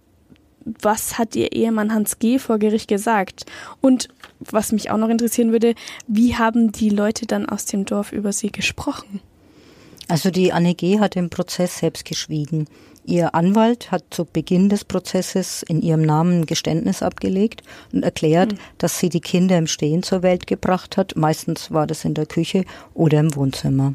was 0.83 1.19
hat 1.19 1.37
ihr 1.37 1.53
Ehemann 1.53 1.93
Hans 1.93 2.19
G. 2.19 2.39
vor 2.39 2.59
Gericht 2.59 2.89
gesagt? 2.89 3.47
Und 3.81 4.09
was 4.41 4.73
mich 4.73 4.91
auch 4.91 4.99
noch 4.99 5.09
interessieren 5.09 5.53
würde, 5.53 5.75
wie 6.07 6.37
haben 6.37 6.73
die 6.73 6.91
Leute 6.91 7.27
dann 7.27 7.49
aus 7.49 7.65
dem 7.65 7.85
Dorf 7.85 8.13
über 8.13 8.33
sie 8.33 8.51
gesprochen? 8.51 9.21
Also 10.09 10.31
die 10.31 10.53
Anne 10.53 10.75
G. 10.75 11.01
hat 11.01 11.17
im 11.17 11.31
Prozess 11.31 11.79
selbst 11.79 12.05
geschwiegen. 12.05 12.67
Ihr 13.05 13.35
Anwalt 13.37 13.93
hat 13.93 14.03
zu 14.11 14.25
Beginn 14.25 14.69
des 14.69 14.85
Prozesses 14.85 15.63
in 15.63 15.81
ihrem 15.81 16.03
Namen 16.03 16.41
ein 16.41 16.47
Geständnis 16.47 17.03
abgelegt 17.03 17.63
und 17.93 18.03
erklärt, 18.03 18.53
mhm. 18.53 18.59
dass 18.79 18.99
sie 18.99 19.09
die 19.09 19.21
Kinder 19.21 19.57
im 19.57 19.69
Stehen 19.69 20.03
zur 20.03 20.23
Welt 20.23 20.49
gebracht 20.49 20.97
hat. 20.97 21.15
Meistens 21.17 21.71
war 21.71 21.87
das 21.87 22.05
in 22.05 22.15
der 22.15 22.27
Küche 22.27 22.65
oder 22.95 23.21
im 23.21 23.35
Wohnzimmer. 23.37 23.95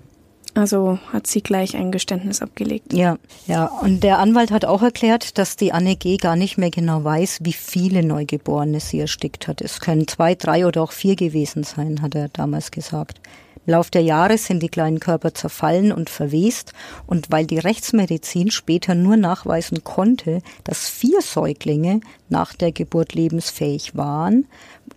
Also 0.54 1.00
hat 1.14 1.28
sie 1.28 1.42
gleich 1.42 1.78
ein 1.78 1.92
Geständnis 1.92 2.42
abgelegt. 2.42 2.92
Ja, 2.94 3.18
ja. 3.48 3.66
Und 3.66 4.04
der 4.04 4.20
Anwalt 4.20 4.52
hat 4.52 4.66
auch 4.66 4.82
erklärt, 4.82 5.38
dass 5.38 5.56
die 5.56 5.72
Anne 5.72 5.96
G. 5.96 6.18
gar 6.18 6.36
nicht 6.36 6.58
mehr 6.58 6.72
genau 6.72 7.04
weiß, 7.04 7.40
wie 7.44 7.54
viele 7.54 8.04
Neugeborene 8.04 8.82
sie 8.82 9.00
erstickt 9.00 9.48
hat. 9.48 9.62
Es 9.62 9.80
können 9.80 10.08
zwei, 10.08 10.36
drei 10.36 10.66
oder 10.66 10.82
auch 10.82 10.92
vier 10.92 11.16
gewesen 11.16 11.64
sein, 11.64 12.02
hat 12.02 12.16
er 12.16 12.28
damals 12.28 12.72
gesagt. 12.72 13.22
Im 13.66 13.74
Lauf 13.74 13.92
der 13.92 14.02
Jahre 14.02 14.38
sind 14.38 14.64
die 14.64 14.70
kleinen 14.70 15.00
Körper 15.00 15.34
zerfallen 15.34 15.92
und 15.92 16.10
verwest 16.10 16.74
und 17.06 17.32
weil 17.32 17.46
die 17.46 17.60
Rechtsmedizin 17.60 18.50
später 18.50 18.96
nur 18.96 19.18
nachweisen 19.18 19.84
konnte, 19.84 20.42
dass 20.64 20.90
vier 20.90 21.22
Säuglinge 21.22 22.02
nach 22.28 22.54
der 22.54 22.72
Geburt 22.72 23.14
lebensfähig 23.14 23.96
waren, 23.96 24.48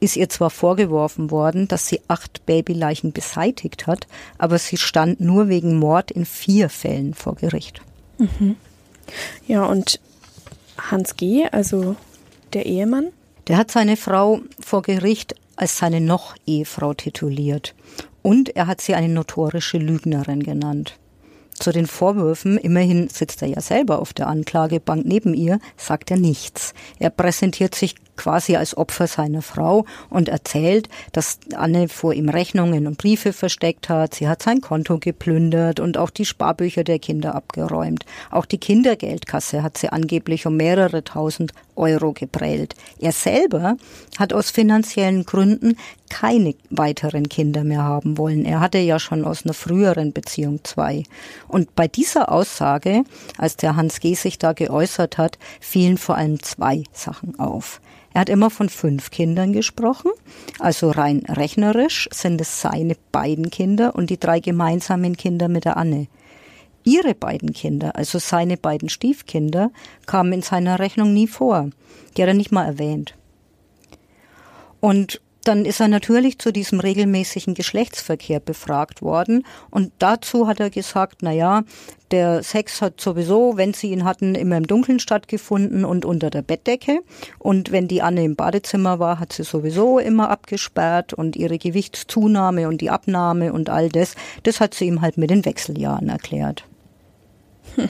ist 0.00 0.16
ihr 0.16 0.28
zwar 0.28 0.50
vorgeworfen 0.50 1.30
worden, 1.30 1.68
dass 1.68 1.86
sie 1.86 2.00
acht 2.08 2.46
Babyleichen 2.46 3.12
beseitigt 3.12 3.86
hat, 3.86 4.06
aber 4.38 4.58
sie 4.58 4.76
stand 4.76 5.20
nur 5.20 5.48
wegen 5.48 5.78
Mord 5.78 6.10
in 6.10 6.24
vier 6.24 6.68
Fällen 6.68 7.14
vor 7.14 7.34
Gericht. 7.36 7.80
Mhm. 8.18 8.56
Ja, 9.46 9.64
und 9.64 10.00
Hans 10.78 11.16
G., 11.16 11.46
also 11.50 11.96
der 12.52 12.66
Ehemann? 12.66 13.08
Der 13.48 13.56
hat 13.56 13.70
seine 13.70 13.96
Frau 13.96 14.40
vor 14.58 14.82
Gericht 14.82 15.34
als 15.56 15.78
seine 15.78 16.00
Noch-Ehefrau 16.00 16.94
tituliert 16.94 17.74
und 18.22 18.56
er 18.56 18.66
hat 18.66 18.80
sie 18.80 18.94
eine 18.94 19.08
notorische 19.08 19.78
Lügnerin 19.78 20.42
genannt. 20.42 20.96
Zu 21.54 21.70
den 21.70 21.86
Vorwürfen, 21.86 22.58
immerhin 22.58 23.08
sitzt 23.08 23.40
er 23.42 23.48
ja 23.48 23.60
selber 23.60 24.00
auf 24.00 24.12
der 24.12 24.26
Anklagebank 24.26 25.06
neben 25.06 25.34
ihr, 25.34 25.60
sagt 25.76 26.10
er 26.10 26.16
nichts. 26.16 26.74
Er 26.98 27.10
präsentiert 27.10 27.74
sich 27.74 27.94
quasi 28.16 28.56
als 28.56 28.76
Opfer 28.76 29.06
seiner 29.06 29.42
Frau 29.42 29.84
und 30.10 30.28
erzählt, 30.28 30.88
dass 31.12 31.38
Anne 31.54 31.88
vor 31.88 32.12
ihm 32.12 32.28
Rechnungen 32.28 32.86
und 32.86 32.98
Briefe 32.98 33.32
versteckt 33.32 33.88
hat. 33.88 34.14
Sie 34.14 34.28
hat 34.28 34.42
sein 34.42 34.60
Konto 34.60 34.98
geplündert 34.98 35.80
und 35.80 35.96
auch 35.96 36.10
die 36.10 36.24
Sparbücher 36.24 36.84
der 36.84 36.98
Kinder 36.98 37.34
abgeräumt. 37.34 38.04
Auch 38.30 38.46
die 38.46 38.58
Kindergeldkasse 38.58 39.62
hat 39.62 39.78
sie 39.78 39.88
angeblich 39.88 40.46
um 40.46 40.56
mehrere 40.56 41.04
tausend 41.04 41.52
Euro 41.76 42.12
geprellt. 42.12 42.74
Er 42.98 43.12
selber 43.12 43.76
hat 44.18 44.32
aus 44.32 44.50
finanziellen 44.50 45.24
Gründen 45.24 45.76
keine 46.14 46.54
weiteren 46.70 47.28
Kinder 47.28 47.64
mehr 47.64 47.82
haben 47.82 48.18
wollen. 48.18 48.44
Er 48.44 48.60
hatte 48.60 48.78
ja 48.78 49.00
schon 49.00 49.24
aus 49.24 49.44
einer 49.44 49.52
früheren 49.52 50.12
Beziehung 50.12 50.60
zwei. 50.62 51.02
Und 51.48 51.74
bei 51.74 51.88
dieser 51.88 52.30
Aussage, 52.30 53.02
als 53.36 53.56
der 53.56 53.74
Hans 53.74 53.98
G. 53.98 54.14
sich 54.14 54.38
da 54.38 54.52
geäußert 54.52 55.18
hat, 55.18 55.40
fielen 55.58 55.98
vor 55.98 56.16
allem 56.16 56.40
zwei 56.40 56.84
Sachen 56.92 57.36
auf. 57.40 57.80
Er 58.12 58.20
hat 58.20 58.28
immer 58.28 58.50
von 58.50 58.68
fünf 58.68 59.10
Kindern 59.10 59.52
gesprochen, 59.52 60.12
also 60.60 60.92
rein 60.92 61.24
rechnerisch 61.28 62.08
sind 62.12 62.40
es 62.40 62.60
seine 62.60 62.94
beiden 63.10 63.50
Kinder 63.50 63.96
und 63.96 64.08
die 64.08 64.20
drei 64.20 64.38
gemeinsamen 64.38 65.16
Kinder 65.16 65.48
mit 65.48 65.64
der 65.64 65.76
Anne. 65.76 66.06
Ihre 66.84 67.16
beiden 67.16 67.52
Kinder, 67.52 67.96
also 67.96 68.20
seine 68.20 68.56
beiden 68.56 68.88
Stiefkinder, 68.88 69.72
kamen 70.06 70.32
in 70.32 70.42
seiner 70.42 70.78
Rechnung 70.78 71.12
nie 71.12 71.26
vor. 71.26 71.70
Die 72.16 72.22
hat 72.22 72.28
er 72.28 72.34
nicht 72.34 72.52
mal 72.52 72.66
erwähnt. 72.66 73.16
Und 74.78 75.20
dann 75.44 75.64
ist 75.64 75.80
er 75.80 75.88
natürlich 75.88 76.38
zu 76.38 76.52
diesem 76.52 76.80
regelmäßigen 76.80 77.54
Geschlechtsverkehr 77.54 78.40
befragt 78.40 79.02
worden 79.02 79.44
und 79.70 79.92
dazu 79.98 80.46
hat 80.46 80.60
er 80.60 80.70
gesagt, 80.70 81.18
na 81.20 81.32
ja, 81.32 81.62
der 82.10 82.42
Sex 82.42 82.80
hat 82.82 83.00
sowieso, 83.00 83.56
wenn 83.56 83.74
sie 83.74 83.90
ihn 83.90 84.04
hatten, 84.04 84.34
immer 84.34 84.56
im 84.56 84.66
Dunkeln 84.66 85.00
stattgefunden 85.00 85.84
und 85.84 86.04
unter 86.04 86.30
der 86.30 86.42
Bettdecke 86.42 87.00
und 87.38 87.72
wenn 87.72 87.88
die 87.88 88.02
Anne 88.02 88.24
im 88.24 88.36
Badezimmer 88.36 88.98
war, 88.98 89.20
hat 89.20 89.32
sie 89.32 89.44
sowieso 89.44 89.98
immer 89.98 90.30
abgesperrt 90.30 91.12
und 91.12 91.36
ihre 91.36 91.58
Gewichtszunahme 91.58 92.68
und 92.68 92.80
die 92.80 92.90
Abnahme 92.90 93.52
und 93.52 93.70
all 93.70 93.88
das, 93.88 94.14
das 94.42 94.60
hat 94.60 94.74
sie 94.74 94.86
ihm 94.86 95.00
halt 95.00 95.18
mit 95.18 95.30
den 95.30 95.44
Wechseljahren 95.44 96.08
erklärt. 96.08 96.64
Hm. 97.76 97.88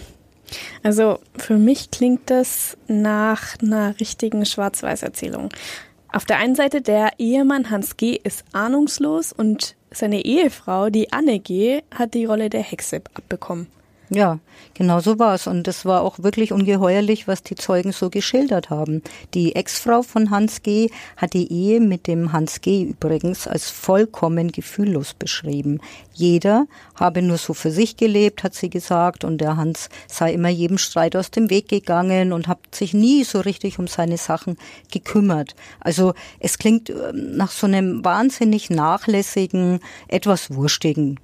Also 0.83 1.19
für 1.37 1.57
mich 1.57 1.91
klingt 1.91 2.31
das 2.31 2.77
nach 2.87 3.57
einer 3.61 3.99
richtigen 3.99 4.45
Schwarz-Weiß-Erzählung. 4.45 5.49
Auf 6.15 6.25
der 6.25 6.39
einen 6.39 6.55
Seite 6.55 6.81
der 6.81 7.19
Ehemann 7.19 7.71
Hans 7.71 7.97
G. 7.97 8.21
ist 8.23 8.45
ahnungslos 8.53 9.33
und 9.33 9.75
seine 9.91 10.25
Ehefrau, 10.25 10.89
die 10.89 11.13
Anne 11.13 11.41
G., 11.41 11.83
hat 11.93 12.15
die 12.15 12.25
Rolle 12.25 12.51
der 12.51 12.63
Hexe 12.63 13.03
abbekommen. 13.15 13.67
Ja, 14.11 14.39
genau 14.75 15.01
so 15.01 15.19
war 15.19 15.35
es. 15.35 15.47
Und 15.47 15.67
es 15.67 15.87
war 15.87 16.03
auch 16.03 16.19
wirklich 16.19 16.53
ungeheuerlich, 16.53 17.27
was 17.27 17.43
die 17.43 17.55
Zeugen 17.55 17.93
so 17.93 18.11
geschildert 18.11 18.69
haben. 18.69 19.03
Die 19.33 19.57
Ex-Frau 19.57 20.03
von 20.03 20.31
Hans 20.31 20.63
G. 20.63 20.91
hat 21.17 21.33
die 21.33 21.51
Ehe 21.51 21.81
mit 21.81 22.07
dem 22.07 22.33
Hans 22.33 22.61
G. 22.61 22.83
übrigens 22.83 23.47
als 23.47 23.71
vollkommen 23.71 24.53
gefühllos 24.53 25.15
beschrieben. 25.15 25.81
Jeder 26.13 26.67
habe 26.95 27.23
nur 27.23 27.39
so 27.39 27.55
für 27.55 27.71
sich 27.71 27.97
gelebt, 27.97 28.45
hat 28.45 28.55
sie 28.55 28.69
gesagt, 28.69 29.25
und 29.25 29.39
der 29.39 29.57
Hans 29.57 29.89
sei 30.07 30.35
immer 30.35 30.51
jedem 30.51 30.79
Streit 30.79 31.17
aus 31.17 31.31
dem 31.31 31.49
Weg 31.49 31.69
gegangen 31.69 32.33
und 32.33 32.47
hat 32.47 32.59
sich 32.75 32.93
nie 32.93 33.25
so 33.25 33.41
richtig 33.41 33.79
um 33.79 33.87
seine 33.87 34.19
Sachen 34.19 34.59
gekümmert. 34.93 35.57
Also 35.81 36.13
es 36.41 36.59
klingt 36.59 36.91
ähm, 36.91 37.37
nach 37.37 37.51
so 37.51 37.67
einem 37.67 38.05
wahnsinnig 38.05 38.69
nachlässigen, 38.69 39.81
etwas 40.09 40.55
wurstigen 40.55 41.19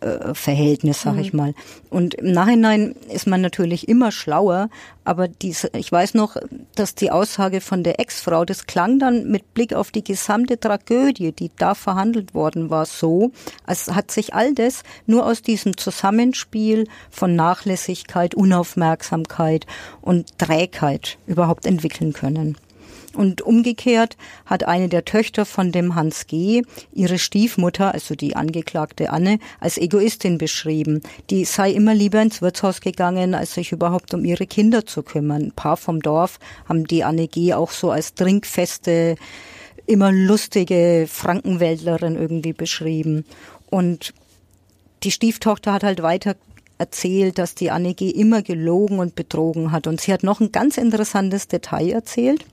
äh, 0.00 0.34
Verhältnis, 0.34 1.02
sag 1.02 1.14
mhm. 1.14 1.20
ich 1.20 1.32
mal. 1.32 1.54
Und 1.90 2.14
im 2.14 2.32
Nachhinein 2.32 2.94
ist 3.12 3.26
man 3.26 3.40
natürlich 3.40 3.88
immer 3.88 4.12
schlauer, 4.12 4.68
aber 5.04 5.28
diese, 5.28 5.70
ich 5.74 5.90
weiß 5.90 6.14
noch, 6.14 6.36
dass 6.74 6.94
die 6.94 7.10
Aussage 7.10 7.60
von 7.60 7.82
der 7.82 8.00
Ex-Frau, 8.00 8.44
das 8.44 8.66
klang 8.66 8.98
dann 8.98 9.30
mit 9.30 9.54
Blick 9.54 9.74
auf 9.74 9.90
die 9.90 10.04
gesamte 10.04 10.58
Tragödie, 10.58 11.32
die 11.32 11.50
da 11.56 11.74
verhandelt 11.74 12.34
worden 12.34 12.70
war, 12.70 12.86
so, 12.86 13.32
als 13.66 13.90
hat 13.90 14.10
sich 14.10 14.34
all 14.34 14.54
das 14.54 14.82
nur 15.06 15.26
aus 15.26 15.42
diesem 15.42 15.76
Zusammenspiel 15.76 16.86
von 17.10 17.34
Nachlässigkeit, 17.34 18.34
Unaufmerksamkeit 18.34 19.66
und 20.00 20.38
Trägheit 20.38 21.18
überhaupt 21.26 21.66
entwickeln 21.66 22.12
können. 22.12 22.56
Und 23.14 23.42
umgekehrt 23.42 24.16
hat 24.46 24.68
eine 24.68 24.88
der 24.88 25.04
Töchter 25.04 25.44
von 25.44 25.72
dem 25.72 25.96
Hans 25.96 26.28
G. 26.28 26.62
ihre 26.92 27.18
Stiefmutter, 27.18 27.92
also 27.92 28.14
die 28.14 28.36
angeklagte 28.36 29.10
Anne, 29.10 29.40
als 29.58 29.78
Egoistin 29.78 30.38
beschrieben. 30.38 31.02
Die 31.28 31.44
sei 31.44 31.72
immer 31.72 31.94
lieber 31.94 32.22
ins 32.22 32.40
Wirtshaus 32.40 32.80
gegangen, 32.80 33.34
als 33.34 33.54
sich 33.54 33.72
überhaupt 33.72 34.14
um 34.14 34.24
ihre 34.24 34.46
Kinder 34.46 34.86
zu 34.86 35.02
kümmern. 35.02 35.46
Ein 35.46 35.52
paar 35.52 35.76
vom 35.76 36.00
Dorf 36.00 36.38
haben 36.68 36.84
die 36.84 37.02
Anne 37.02 37.26
G. 37.26 37.52
auch 37.52 37.72
so 37.72 37.90
als 37.90 38.14
trinkfeste, 38.14 39.16
immer 39.86 40.12
lustige 40.12 41.06
Frankenwäldlerin 41.08 42.14
irgendwie 42.14 42.52
beschrieben. 42.52 43.24
Und 43.70 44.14
die 45.02 45.10
Stieftochter 45.10 45.72
hat 45.72 45.82
halt 45.82 46.02
weiter 46.02 46.36
erzählt, 46.78 47.38
dass 47.38 47.56
die 47.56 47.72
Anne 47.72 47.94
G. 47.94 48.08
immer 48.10 48.42
gelogen 48.42 49.00
und 49.00 49.16
betrogen 49.16 49.72
hat. 49.72 49.88
Und 49.88 50.00
sie 50.00 50.12
hat 50.12 50.22
noch 50.22 50.40
ein 50.40 50.52
ganz 50.52 50.78
interessantes 50.78 51.48
Detail 51.48 51.90
erzählt. 51.90 52.44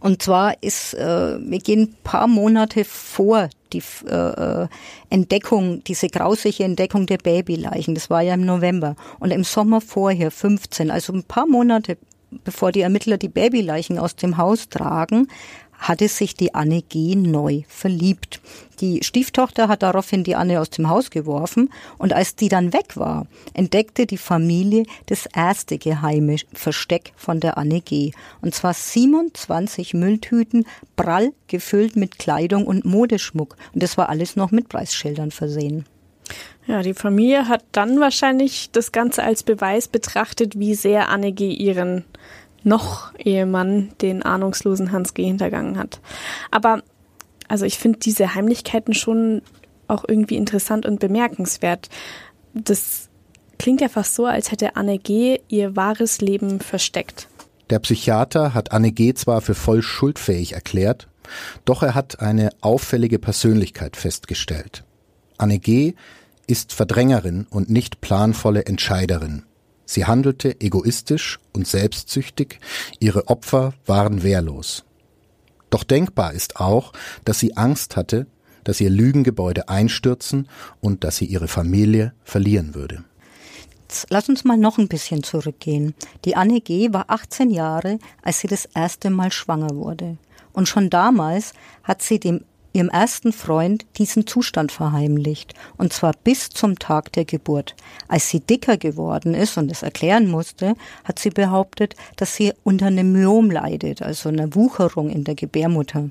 Und 0.00 0.22
zwar 0.22 0.62
ist, 0.62 0.94
äh, 0.94 1.38
wir 1.40 1.58
gehen 1.58 1.82
ein 1.82 1.96
paar 2.04 2.26
Monate 2.26 2.84
vor 2.84 3.48
die 3.72 3.82
äh, 4.08 4.14
äh, 4.62 4.68
Entdeckung, 5.10 5.82
diese 5.84 6.08
grausige 6.08 6.64
Entdeckung 6.64 7.06
der 7.06 7.18
Babyleichen. 7.18 7.94
Das 7.94 8.10
war 8.10 8.22
ja 8.22 8.34
im 8.34 8.44
November. 8.44 8.96
Und 9.18 9.32
im 9.32 9.44
Sommer 9.44 9.80
vorher, 9.80 10.30
15, 10.30 10.90
also 10.90 11.12
ein 11.12 11.24
paar 11.24 11.46
Monate 11.46 11.96
bevor 12.44 12.72
die 12.72 12.80
Ermittler 12.80 13.18
die 13.18 13.28
Babyleichen 13.28 13.98
aus 13.98 14.16
dem 14.16 14.36
Haus 14.36 14.68
tragen, 14.68 15.28
hatte 15.78 16.08
sich 16.08 16.34
die 16.34 16.54
Anne 16.54 16.82
G. 16.82 17.14
neu 17.14 17.62
verliebt. 17.68 18.40
Die 18.80 19.02
Stieftochter 19.02 19.68
hat 19.68 19.82
daraufhin 19.82 20.24
die 20.24 20.34
Anne 20.34 20.60
aus 20.60 20.70
dem 20.70 20.88
Haus 20.88 21.10
geworfen 21.10 21.70
und 21.98 22.12
als 22.12 22.36
die 22.36 22.48
dann 22.48 22.72
weg 22.72 22.96
war, 22.96 23.26
entdeckte 23.54 24.06
die 24.06 24.18
Familie 24.18 24.84
das 25.06 25.26
erste 25.26 25.78
geheime 25.78 26.36
Versteck 26.52 27.12
von 27.16 27.40
der 27.40 27.56
Anne 27.56 27.80
G. 27.80 28.12
Und 28.42 28.54
zwar 28.54 28.74
27 28.74 29.94
Mülltüten, 29.94 30.66
prall 30.96 31.32
gefüllt 31.48 31.96
mit 31.96 32.18
Kleidung 32.18 32.66
und 32.66 32.84
Modeschmuck. 32.84 33.56
Und 33.72 33.82
das 33.82 33.96
war 33.96 34.08
alles 34.08 34.36
noch 34.36 34.50
mit 34.50 34.68
Preisschildern 34.68 35.30
versehen. 35.30 35.86
Ja, 36.66 36.82
die 36.82 36.94
Familie 36.94 37.48
hat 37.48 37.64
dann 37.70 38.00
wahrscheinlich 38.00 38.70
das 38.72 38.90
Ganze 38.90 39.22
als 39.22 39.44
Beweis 39.44 39.86
betrachtet, 39.86 40.58
wie 40.58 40.74
sehr 40.74 41.08
Anne 41.08 41.32
G. 41.32 41.50
ihren 41.50 42.04
noch 42.66 43.14
Ehemann 43.16 43.90
den 44.02 44.22
ahnungslosen 44.22 44.92
Hans 44.92 45.14
G. 45.14 45.24
hintergangen 45.24 45.78
hat. 45.78 46.00
Aber 46.50 46.82
also 47.48 47.64
ich 47.64 47.78
finde 47.78 48.00
diese 48.00 48.34
Heimlichkeiten 48.34 48.92
schon 48.92 49.42
auch 49.88 50.04
irgendwie 50.06 50.36
interessant 50.36 50.84
und 50.84 50.98
bemerkenswert. 50.98 51.88
Das 52.52 53.08
klingt 53.58 53.80
ja 53.80 53.88
fast 53.88 54.14
so, 54.14 54.26
als 54.26 54.50
hätte 54.50 54.76
Anne 54.76 54.98
G. 54.98 55.38
ihr 55.48 55.76
wahres 55.76 56.20
Leben 56.20 56.60
versteckt. 56.60 57.28
Der 57.70 57.78
Psychiater 57.78 58.52
hat 58.52 58.72
Anne 58.72 58.92
G. 58.92 59.14
zwar 59.14 59.40
für 59.40 59.54
voll 59.54 59.82
schuldfähig 59.82 60.52
erklärt, 60.52 61.08
doch 61.64 61.82
er 61.82 61.94
hat 61.94 62.20
eine 62.20 62.50
auffällige 62.60 63.18
Persönlichkeit 63.18 63.96
festgestellt. 63.96 64.84
Anne 65.38 65.58
G. 65.58 65.94
ist 66.46 66.72
Verdrängerin 66.72 67.46
und 67.48 67.70
nicht 67.70 68.00
planvolle 68.00 68.66
Entscheiderin. 68.66 69.44
Sie 69.86 70.04
handelte 70.04 70.60
egoistisch 70.60 71.38
und 71.52 71.66
selbstsüchtig, 71.66 72.58
ihre 72.98 73.28
Opfer 73.28 73.72
waren 73.86 74.22
wehrlos. 74.22 74.84
Doch 75.70 75.84
denkbar 75.84 76.32
ist 76.32 76.56
auch, 76.60 76.92
dass 77.24 77.38
sie 77.38 77.56
Angst 77.56 77.96
hatte, 77.96 78.26
dass 78.64 78.80
ihr 78.80 78.90
Lügengebäude 78.90 79.68
einstürzen 79.68 80.48
und 80.80 81.04
dass 81.04 81.16
sie 81.16 81.26
ihre 81.26 81.48
Familie 81.48 82.12
verlieren 82.24 82.74
würde. 82.74 83.04
lass 84.10 84.28
uns 84.28 84.44
mal 84.44 84.56
noch 84.56 84.78
ein 84.78 84.88
bisschen 84.88 85.22
zurückgehen. 85.22 85.94
Die 86.24 86.34
Anne 86.34 86.60
G. 86.60 86.92
war 86.92 87.04
18 87.08 87.50
Jahre, 87.50 88.00
als 88.22 88.40
sie 88.40 88.48
das 88.48 88.66
erste 88.66 89.10
Mal 89.10 89.30
schwanger 89.30 89.76
wurde. 89.76 90.18
Und 90.52 90.68
schon 90.68 90.90
damals 90.90 91.52
hat 91.84 92.02
sie 92.02 92.18
dem 92.18 92.44
ihrem 92.76 92.90
ersten 92.90 93.32
Freund 93.32 93.86
diesen 93.96 94.26
Zustand 94.26 94.70
verheimlicht, 94.70 95.54
und 95.78 95.92
zwar 95.92 96.12
bis 96.24 96.50
zum 96.50 96.78
Tag 96.78 97.10
der 97.12 97.24
Geburt. 97.24 97.74
Als 98.06 98.28
sie 98.28 98.40
dicker 98.40 98.76
geworden 98.76 99.34
ist 99.34 99.56
und 99.56 99.72
es 99.72 99.82
erklären 99.82 100.28
musste, 100.28 100.74
hat 101.04 101.18
sie 101.18 101.30
behauptet, 101.30 101.96
dass 102.16 102.36
sie 102.36 102.52
unter 102.64 102.86
einem 102.86 103.12
Myom 103.12 103.50
leidet, 103.50 104.02
also 104.02 104.28
einer 104.28 104.54
Wucherung 104.54 105.08
in 105.08 105.24
der 105.24 105.34
Gebärmutter. 105.34 106.10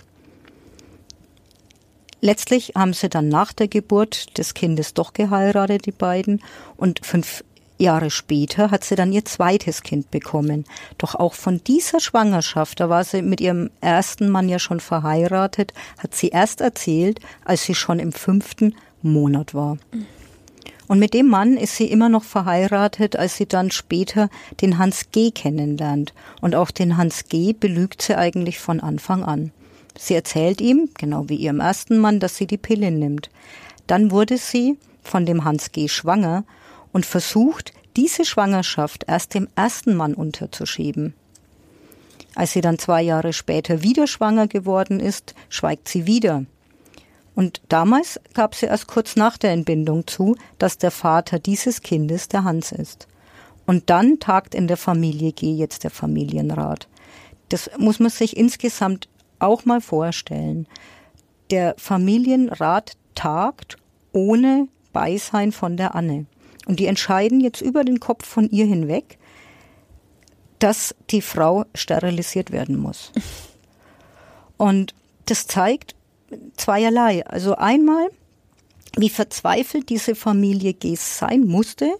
Letztlich 2.20 2.74
haben 2.76 2.94
sie 2.94 3.10
dann 3.10 3.30
nach 3.30 3.54
der 3.54 3.68
Geburt 3.68 4.36
des 4.40 4.56
Kindes 4.56 4.96
doch 4.96 5.14
geheiratet, 5.14 5.86
die 5.86 5.92
beiden, 5.92 6.42
und 6.78 7.06
fünf 7.06 7.44
Jahre 7.78 8.10
später 8.10 8.72
hat 8.72 8.84
sie 8.84 8.96
dann 8.96 9.12
ihr 9.12 9.26
zweites 9.26 9.84
Kind 9.84 10.12
bekommen. 10.12 10.66
Doch 10.98 11.16
auch 11.16 11.34
von 11.34 11.62
dieser 11.64 12.00
Schwangerschaft, 12.00 12.80
da 12.80 12.90
war 12.90 13.04
sie 13.04 13.22
mit 13.22 13.42
ihrem 13.42 13.70
ersten 13.82 14.30
Mann 14.30 14.48
ja 14.48 14.60
schon 14.60 14.80
verheiratet, 14.80 15.74
hat 15.98 16.16
sie 16.16 16.30
erst 16.30 16.62
erzählt, 16.62 17.20
als 17.44 17.64
sie 17.64 17.76
schon 17.76 18.00
im 18.00 18.14
fünften 18.14 18.76
Monat 19.02 19.54
war. 19.54 19.78
Und 20.88 21.00
mit 21.00 21.14
dem 21.14 21.28
Mann 21.28 21.58
ist 21.58 21.76
sie 21.76 21.90
immer 21.90 22.10
noch 22.10 22.24
verheiratet, 22.24 23.16
als 23.16 23.38
sie 23.38 23.48
dann 23.48 23.72
später 23.72 24.30
den 24.62 24.78
Hans 24.78 25.10
G. 25.12 25.32
kennenlernt. 25.32 26.14
Und 26.42 26.56
auch 26.56 26.72
den 26.72 26.98
Hans 26.98 27.26
G. 27.28 27.54
belügt 27.54 28.02
sie 28.02 28.16
eigentlich 28.16 28.60
von 28.60 28.80
Anfang 28.80 29.24
an. 29.24 29.52
Sie 29.98 30.14
erzählt 30.14 30.62
ihm, 30.62 30.90
genau 30.98 31.28
wie 31.28 31.38
ihrem 31.38 31.60
ersten 31.60 31.98
Mann, 31.98 32.20
dass 32.20 32.38
sie 32.38 32.46
die 32.46 32.58
Pille 32.58 32.92
nimmt. 32.92 33.30
Dann 33.88 34.12
wurde 34.12 34.38
sie 34.38 34.78
von 35.02 35.26
dem 35.26 35.44
Hans 35.44 35.72
G. 35.72 35.88
schwanger 35.88 36.44
und 36.96 37.06
versucht, 37.06 37.74
diese 37.98 38.24
Schwangerschaft 38.24 39.04
erst 39.06 39.34
dem 39.34 39.50
ersten 39.54 39.98
Mann 39.98 40.14
unterzuschieben. 40.14 41.14
Als 42.36 42.54
sie 42.54 42.62
dann 42.62 42.80
zwei 42.80 43.02
Jahre 43.02 43.34
später 43.34 43.84
wieder 43.84 44.08
schwanger 44.08 44.48
geworden 44.48 45.02
ist, 45.02 45.36
schweigt 45.50 45.90
sie 45.90 46.08
wieder. 46.08 46.46
Und 47.36 47.62
damals 47.68 48.18
gab 48.34 48.56
sie 48.56 48.68
erst 48.68 48.88
kurz 48.88 49.18
nach 49.18 49.38
der 49.38 49.52
Entbindung 49.52 50.08
zu, 50.08 50.38
dass 50.58 50.78
der 50.78 50.90
Vater 50.90 51.38
dieses 51.38 51.82
Kindes 51.82 52.30
der 52.30 52.46
Hans 52.46 52.72
ist. 52.72 53.10
Und 53.66 53.90
dann 53.90 54.22
tagt 54.22 54.56
in 54.56 54.68
der 54.68 54.78
Familie 54.78 55.34
G 55.34 55.52
jetzt 55.52 55.84
der 55.84 55.92
Familienrat. 55.92 56.88
Das 57.50 57.70
muss 57.78 58.00
man 58.00 58.10
sich 58.10 58.38
insgesamt 58.38 59.10
auch 59.40 59.66
mal 59.66 59.82
vorstellen. 59.82 60.66
Der 61.52 61.76
Familienrat 61.78 62.94
tagt 63.16 63.76
ohne 64.14 64.70
Beisein 64.94 65.52
von 65.52 65.76
der 65.76 65.94
Anne. 65.94 66.26
Und 66.66 66.80
die 66.80 66.88
entscheiden 66.88 67.42
jetzt 67.42 67.62
über 67.62 67.84
den 67.84 68.00
Kopf 68.00 68.26
von 68.26 68.50
ihr 68.50 68.66
hinweg, 68.66 69.18
dass 70.60 70.96
die 71.12 71.22
Frau 71.22 71.66
sterilisiert 71.76 72.52
werden 72.52 72.78
muss. 72.78 73.12
Und 74.58 74.96
das 75.26 75.48
zeigt 75.48 75.96
zweierlei. 76.58 77.26
Also 77.28 77.56
einmal, 77.56 78.10
wie 78.98 79.10
verzweifelt 79.10 79.90
diese 79.90 80.16
Familie 80.16 80.74
Gees 80.74 81.18
sein 81.18 81.46
musste. 81.46 81.92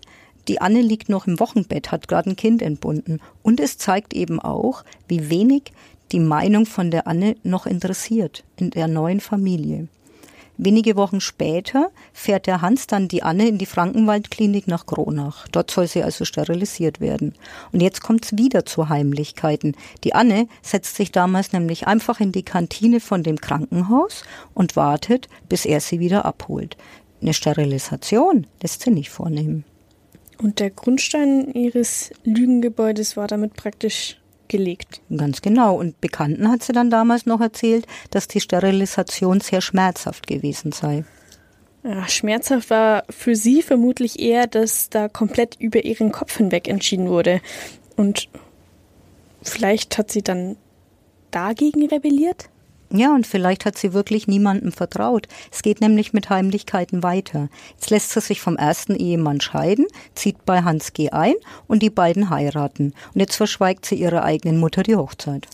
Die 0.48 0.62
Anne 0.62 0.82
liegt 0.82 1.10
noch 1.10 1.28
im 1.28 1.40
Wochenbett, 1.40 1.92
hat 1.92 2.08
gerade 2.08 2.30
ein 2.30 2.36
Kind 2.36 2.62
entbunden. 2.62 3.20
Und 3.42 3.60
es 3.60 3.78
zeigt 3.78 4.14
eben 4.14 4.40
auch, 4.40 4.84
wie 5.08 5.30
wenig 5.30 5.74
die 6.12 6.20
Meinung 6.20 6.66
von 6.66 6.92
der 6.92 7.08
Anne 7.08 7.36
noch 7.44 7.66
interessiert 7.66 8.44
in 8.58 8.70
der 8.70 8.88
neuen 8.88 9.20
Familie. 9.20 9.88
Wenige 10.58 10.96
Wochen 10.96 11.20
später 11.20 11.92
fährt 12.14 12.48
der 12.48 12.62
Hans 12.62 12.88
dann 12.88 13.08
die 13.08 13.24
Anne 13.24 13.48
in 13.48 13.58
die 13.58 13.66
Frankenwaldklinik 13.66 14.68
nach 14.68 14.86
Kronach. 14.86 15.48
Dort 15.50 15.70
soll 15.70 15.88
sie 15.88 16.04
also 16.04 16.24
sterilisiert 16.24 17.02
werden. 17.02 17.34
Und 17.74 17.82
jetzt 17.82 18.02
kommt 18.02 18.26
es 18.26 18.38
wieder 18.38 18.66
zu 18.66 18.88
Heimlichkeiten. 18.88 19.76
Die 20.04 20.16
Anne 20.16 20.48
setzt 20.62 20.96
sich 20.96 21.12
damals 21.12 21.52
nämlich 21.52 21.88
einfach 21.88 22.22
in 22.22 22.32
die 22.32 22.44
Kantine 22.44 23.02
von 23.02 23.22
dem 23.22 23.42
Krankenhaus 23.42 24.24
und 24.54 24.76
wartet, 24.76 25.28
bis 25.50 25.66
er 25.66 25.82
sie 25.82 26.00
wieder 26.00 26.26
abholt. 26.26 26.78
Eine 27.22 27.34
Sterilisation 27.34 28.48
lässt 28.62 28.84
sie 28.84 28.92
nicht 28.92 29.10
vornehmen. 29.10 29.66
Und 30.42 30.60
der 30.60 30.70
Grundstein 30.70 31.52
ihres 31.54 32.12
Lügengebäudes 32.24 33.18
war 33.18 33.28
damit 33.28 33.56
praktisch 33.56 34.18
gelegt. 34.50 35.02
Ganz 35.16 35.42
genau. 35.42 35.76
Und 35.76 36.00
Bekannten 36.02 36.50
hat 36.50 36.64
sie 36.64 36.74
dann 36.74 36.90
damals 36.90 37.26
noch 37.26 37.42
erzählt, 37.42 37.86
dass 38.12 38.28
die 38.28 38.42
Sterilisation 38.42 39.40
sehr 39.40 39.62
schmerzhaft 39.62 40.28
gewesen 40.28 40.72
sei. 40.72 41.04
Ja, 41.84 42.08
schmerzhaft 42.08 42.70
war 42.72 43.04
für 43.10 43.36
sie 43.36 43.62
vermutlich 43.62 44.20
eher, 44.20 44.48
dass 44.48 44.90
da 44.90 45.08
komplett 45.08 45.56
über 45.60 45.86
ihren 45.86 46.12
Kopf 46.12 46.38
hinweg 46.38 46.68
entschieden 46.68 47.10
wurde. 47.10 47.42
Und 47.96 48.28
vielleicht 49.44 49.98
hat 49.98 50.12
sie 50.12 50.24
dann 50.24 50.58
dagegen 51.30 51.86
rebelliert? 51.88 52.50
Ja, 52.96 53.14
und 53.14 53.28
vielleicht 53.28 53.66
hat 53.66 53.78
sie 53.78 53.94
wirklich 53.94 54.28
niemandem 54.28 54.72
vertraut. 54.72 55.28
Es 55.52 55.62
geht 55.62 55.82
nämlich 55.82 56.14
mit 56.14 56.30
Heimlichkeiten 56.30 57.04
weiter. 57.04 57.50
Jetzt 57.74 57.90
lässt 57.90 58.12
sie 58.12 58.22
sich 58.22 58.42
vom 58.42 58.56
ersten 58.56 58.96
Ehemann 58.96 59.42
scheiden, 59.42 59.86
zieht 60.14 60.46
bei 60.46 60.62
Hans 60.62 60.94
G. 60.94 61.10
ein 61.10 61.36
und 61.68 61.84
die 61.84 61.90
beiden 61.90 62.30
heiraten. 62.30 62.94
Und 63.14 63.20
jetzt 63.20 63.36
verschweigt 63.36 63.86
sie 63.86 63.96
ihrer 63.96 64.24
eigenen 64.24 64.60
Mutter 64.60 64.84
die 64.84 64.96
Hochzeit. 64.96 65.48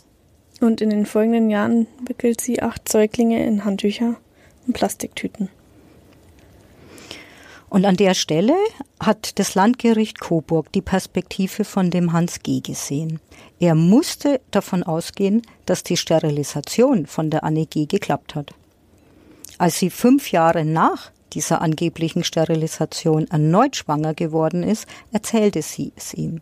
Und 0.59 0.81
in 0.81 0.91
den 0.91 1.07
folgenden 1.07 1.49
Jahren 1.49 1.87
wickelt 2.05 2.39
sie 2.41 2.61
acht 2.61 2.87
Säuglinge 2.87 3.43
in 3.45 3.65
Handtücher 3.65 4.15
und 4.67 4.73
Plastiktüten. 4.73 5.49
Und 7.71 7.85
an 7.85 7.95
der 7.95 8.15
Stelle 8.15 8.57
hat 8.99 9.39
das 9.39 9.55
Landgericht 9.55 10.19
Coburg 10.19 10.73
die 10.73 10.81
Perspektive 10.81 11.63
von 11.63 11.89
dem 11.89 12.11
Hans 12.11 12.43
G. 12.43 12.59
gesehen. 12.59 13.21
Er 13.61 13.75
musste 13.75 14.41
davon 14.51 14.83
ausgehen, 14.83 15.41
dass 15.65 15.81
die 15.81 15.95
Sterilisation 15.95 17.05
von 17.05 17.29
der 17.29 17.45
Anne 17.45 17.65
G. 17.65 17.85
geklappt 17.85 18.35
hat. 18.35 18.51
Als 19.57 19.79
sie 19.79 19.89
fünf 19.89 20.33
Jahre 20.33 20.65
nach 20.65 21.11
dieser 21.31 21.61
angeblichen 21.61 22.25
Sterilisation 22.25 23.27
erneut 23.29 23.77
schwanger 23.77 24.15
geworden 24.15 24.63
ist, 24.63 24.85
erzählte 25.13 25.61
sie 25.61 25.93
es 25.95 26.13
ihm. 26.13 26.41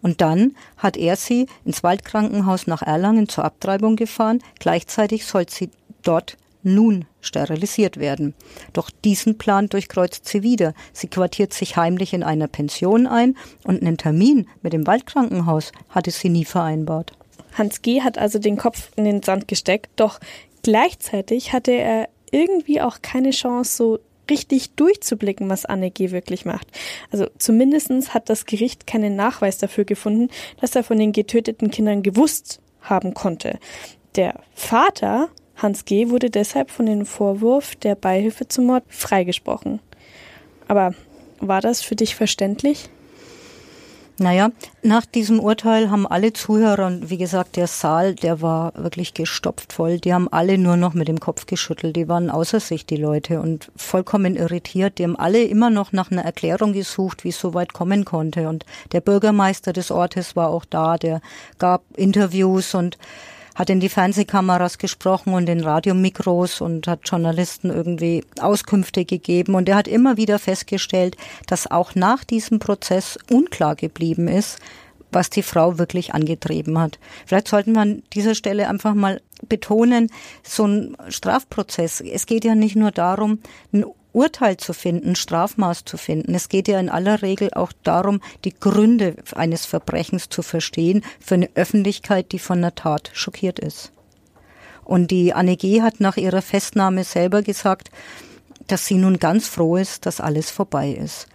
Und 0.00 0.22
dann 0.22 0.56
hat 0.78 0.96
er 0.96 1.16
sie 1.16 1.46
ins 1.66 1.82
Waldkrankenhaus 1.82 2.66
nach 2.66 2.80
Erlangen 2.80 3.28
zur 3.28 3.44
Abtreibung 3.44 3.96
gefahren. 3.96 4.42
Gleichzeitig 4.60 5.26
soll 5.26 5.46
sie 5.46 5.68
dort 6.02 6.38
nun 6.64 7.04
sterilisiert 7.20 7.98
werden. 7.98 8.34
Doch 8.72 8.90
diesen 8.90 9.38
Plan 9.38 9.68
durchkreuzt 9.68 10.26
sie 10.26 10.42
wieder. 10.42 10.74
Sie 10.92 11.08
quartiert 11.08 11.52
sich 11.52 11.76
heimlich 11.76 12.12
in 12.12 12.22
einer 12.22 12.48
Pension 12.48 13.06
ein 13.06 13.36
und 13.64 13.82
einen 13.82 13.96
Termin 13.96 14.48
mit 14.62 14.72
dem 14.72 14.86
Waldkrankenhaus 14.86 15.72
hatte 15.88 16.10
sie 16.10 16.28
nie 16.28 16.44
vereinbart. 16.44 17.12
Hans 17.52 17.82
G. 17.82 18.02
hat 18.02 18.18
also 18.18 18.38
den 18.38 18.56
Kopf 18.56 18.90
in 18.96 19.04
den 19.04 19.22
Sand 19.22 19.46
gesteckt, 19.46 19.90
doch 19.96 20.18
gleichzeitig 20.62 21.52
hatte 21.52 21.72
er 21.72 22.08
irgendwie 22.32 22.80
auch 22.80 23.00
keine 23.00 23.30
Chance, 23.30 23.76
so 23.76 23.98
richtig 24.30 24.70
durchzublicken, 24.74 25.48
was 25.48 25.66
Anne 25.66 25.90
G. 25.90 26.10
wirklich 26.10 26.44
macht. 26.44 26.68
Also 27.10 27.26
zumindestens 27.38 28.14
hat 28.14 28.28
das 28.28 28.46
Gericht 28.46 28.86
keinen 28.86 29.16
Nachweis 29.16 29.58
dafür 29.58 29.84
gefunden, 29.84 30.30
dass 30.60 30.74
er 30.74 30.82
von 30.82 30.98
den 30.98 31.12
getöteten 31.12 31.70
Kindern 31.70 32.02
gewusst 32.02 32.60
haben 32.80 33.14
konnte. 33.14 33.58
Der 34.16 34.40
Vater, 34.54 35.28
Hans 35.56 35.84
G., 35.84 36.10
wurde 36.10 36.30
deshalb 36.30 36.70
von 36.70 36.86
dem 36.86 37.06
Vorwurf 37.06 37.76
der 37.76 37.94
Beihilfe 37.94 38.48
zum 38.48 38.66
Mord 38.66 38.84
freigesprochen. 38.88 39.80
Aber 40.68 40.94
war 41.40 41.60
das 41.60 41.82
für 41.82 41.96
dich 41.96 42.14
verständlich? 42.14 42.88
Naja, 44.16 44.50
nach 44.82 45.06
diesem 45.06 45.40
Urteil 45.40 45.90
haben 45.90 46.06
alle 46.06 46.32
Zuhörer, 46.32 46.86
und 46.86 47.10
wie 47.10 47.16
gesagt, 47.16 47.56
der 47.56 47.66
Saal, 47.66 48.14
der 48.14 48.40
war 48.40 48.72
wirklich 48.76 49.12
gestopft 49.12 49.72
voll, 49.72 49.98
die 49.98 50.14
haben 50.14 50.32
alle 50.32 50.56
nur 50.56 50.76
noch 50.76 50.94
mit 50.94 51.08
dem 51.08 51.18
Kopf 51.18 51.46
geschüttelt, 51.46 51.96
die 51.96 52.06
waren 52.06 52.30
außer 52.30 52.60
sich, 52.60 52.86
die 52.86 52.96
Leute, 52.96 53.40
und 53.40 53.72
vollkommen 53.74 54.36
irritiert. 54.36 54.98
Die 54.98 55.02
haben 55.02 55.16
alle 55.16 55.42
immer 55.42 55.68
noch 55.68 55.90
nach 55.90 56.12
einer 56.12 56.24
Erklärung 56.24 56.72
gesucht, 56.72 57.24
wie 57.24 57.30
es 57.30 57.40
so 57.40 57.54
weit 57.54 57.72
kommen 57.72 58.04
konnte. 58.04 58.48
Und 58.48 58.64
der 58.92 59.00
Bürgermeister 59.00 59.72
des 59.72 59.90
Ortes 59.90 60.36
war 60.36 60.50
auch 60.50 60.64
da, 60.64 60.96
der 60.96 61.20
gab 61.58 61.82
Interviews 61.96 62.76
und 62.76 62.98
hat 63.54 63.70
in 63.70 63.80
die 63.80 63.88
Fernsehkameras 63.88 64.78
gesprochen 64.78 65.34
und 65.34 65.48
in 65.48 65.60
Radiomikros 65.60 66.60
und 66.60 66.86
hat 66.86 67.00
Journalisten 67.04 67.70
irgendwie 67.70 68.24
Auskünfte 68.40 69.04
gegeben. 69.04 69.54
Und 69.54 69.68
er 69.68 69.76
hat 69.76 69.88
immer 69.88 70.16
wieder 70.16 70.38
festgestellt, 70.38 71.16
dass 71.46 71.70
auch 71.70 71.94
nach 71.94 72.24
diesem 72.24 72.58
Prozess 72.58 73.18
unklar 73.30 73.76
geblieben 73.76 74.28
ist, 74.28 74.58
was 75.12 75.30
die 75.30 75.42
Frau 75.42 75.78
wirklich 75.78 76.12
angetrieben 76.12 76.78
hat. 76.78 76.98
Vielleicht 77.24 77.48
sollten 77.48 77.74
wir 77.74 77.82
an 77.82 78.02
dieser 78.12 78.34
Stelle 78.34 78.68
einfach 78.68 78.94
mal 78.94 79.20
betonen, 79.48 80.10
so 80.42 80.66
ein 80.66 80.96
Strafprozess, 81.08 82.00
es 82.00 82.26
geht 82.26 82.44
ja 82.44 82.54
nicht 82.54 82.76
nur 82.76 82.90
darum, 82.90 83.38
ein 83.72 83.84
Urteil 84.14 84.56
zu 84.56 84.72
finden, 84.72 85.16
Strafmaß 85.16 85.84
zu 85.84 85.96
finden. 85.96 86.34
Es 86.34 86.48
geht 86.48 86.68
ja 86.68 86.78
in 86.78 86.88
aller 86.88 87.20
Regel 87.20 87.52
auch 87.52 87.72
darum, 87.82 88.20
die 88.44 88.54
Gründe 88.54 89.16
eines 89.34 89.66
Verbrechens 89.66 90.28
zu 90.28 90.42
verstehen 90.42 91.04
für 91.20 91.34
eine 91.34 91.50
Öffentlichkeit, 91.54 92.32
die 92.32 92.38
von 92.38 92.62
der 92.62 92.74
Tat 92.74 93.10
schockiert 93.12 93.58
ist. 93.58 93.92
Und 94.84 95.10
die 95.10 95.34
Anne 95.34 95.56
G. 95.56 95.82
hat 95.82 96.00
nach 96.00 96.16
ihrer 96.16 96.42
Festnahme 96.42 97.04
selber 97.04 97.42
gesagt, 97.42 97.90
dass 98.66 98.86
sie 98.86 98.96
nun 98.96 99.18
ganz 99.18 99.48
froh 99.48 99.76
ist, 99.76 100.06
dass 100.06 100.20
alles 100.20 100.50
vorbei 100.50 100.90
ist. 100.90 101.26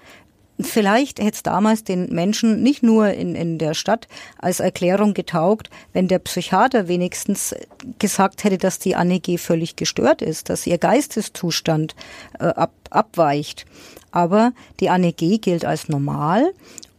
Vielleicht 0.62 1.19
hätte 1.19 1.36
es 1.36 1.43
damals 1.43 1.86
den 1.86 2.13
Menschen 2.13 2.62
nicht 2.62 2.84
nur 2.84 3.12
in, 3.12 3.34
in 3.34 3.58
der 3.58 3.74
Stadt 3.74 4.08
als 4.38 4.60
Erklärung 4.60 5.13
getaugt, 5.13 5.69
wenn 5.93 6.10
der 6.10 6.19
Psychiater 6.19 6.89
wenigstens 6.89 7.56
gesagt 7.98 8.43
hätte, 8.43 8.58
dass 8.58 8.78
die 8.78 8.95
Anne 8.95 9.22
G. 9.22 9.38
völlig 9.38 9.78
gestört 9.78 10.22
ist, 10.22 10.50
dass 10.50 10.67
ihr 10.67 10.78
Geisteszustand 10.78 11.95
äh, 12.39 12.45
ab, 12.45 12.74
abweicht. 12.89 13.65
Aber 14.12 14.52
die 14.82 14.89
Anne 14.89 15.13
G. 15.13 15.38
gilt 15.38 15.63
als 15.63 15.88
normal 15.88 16.52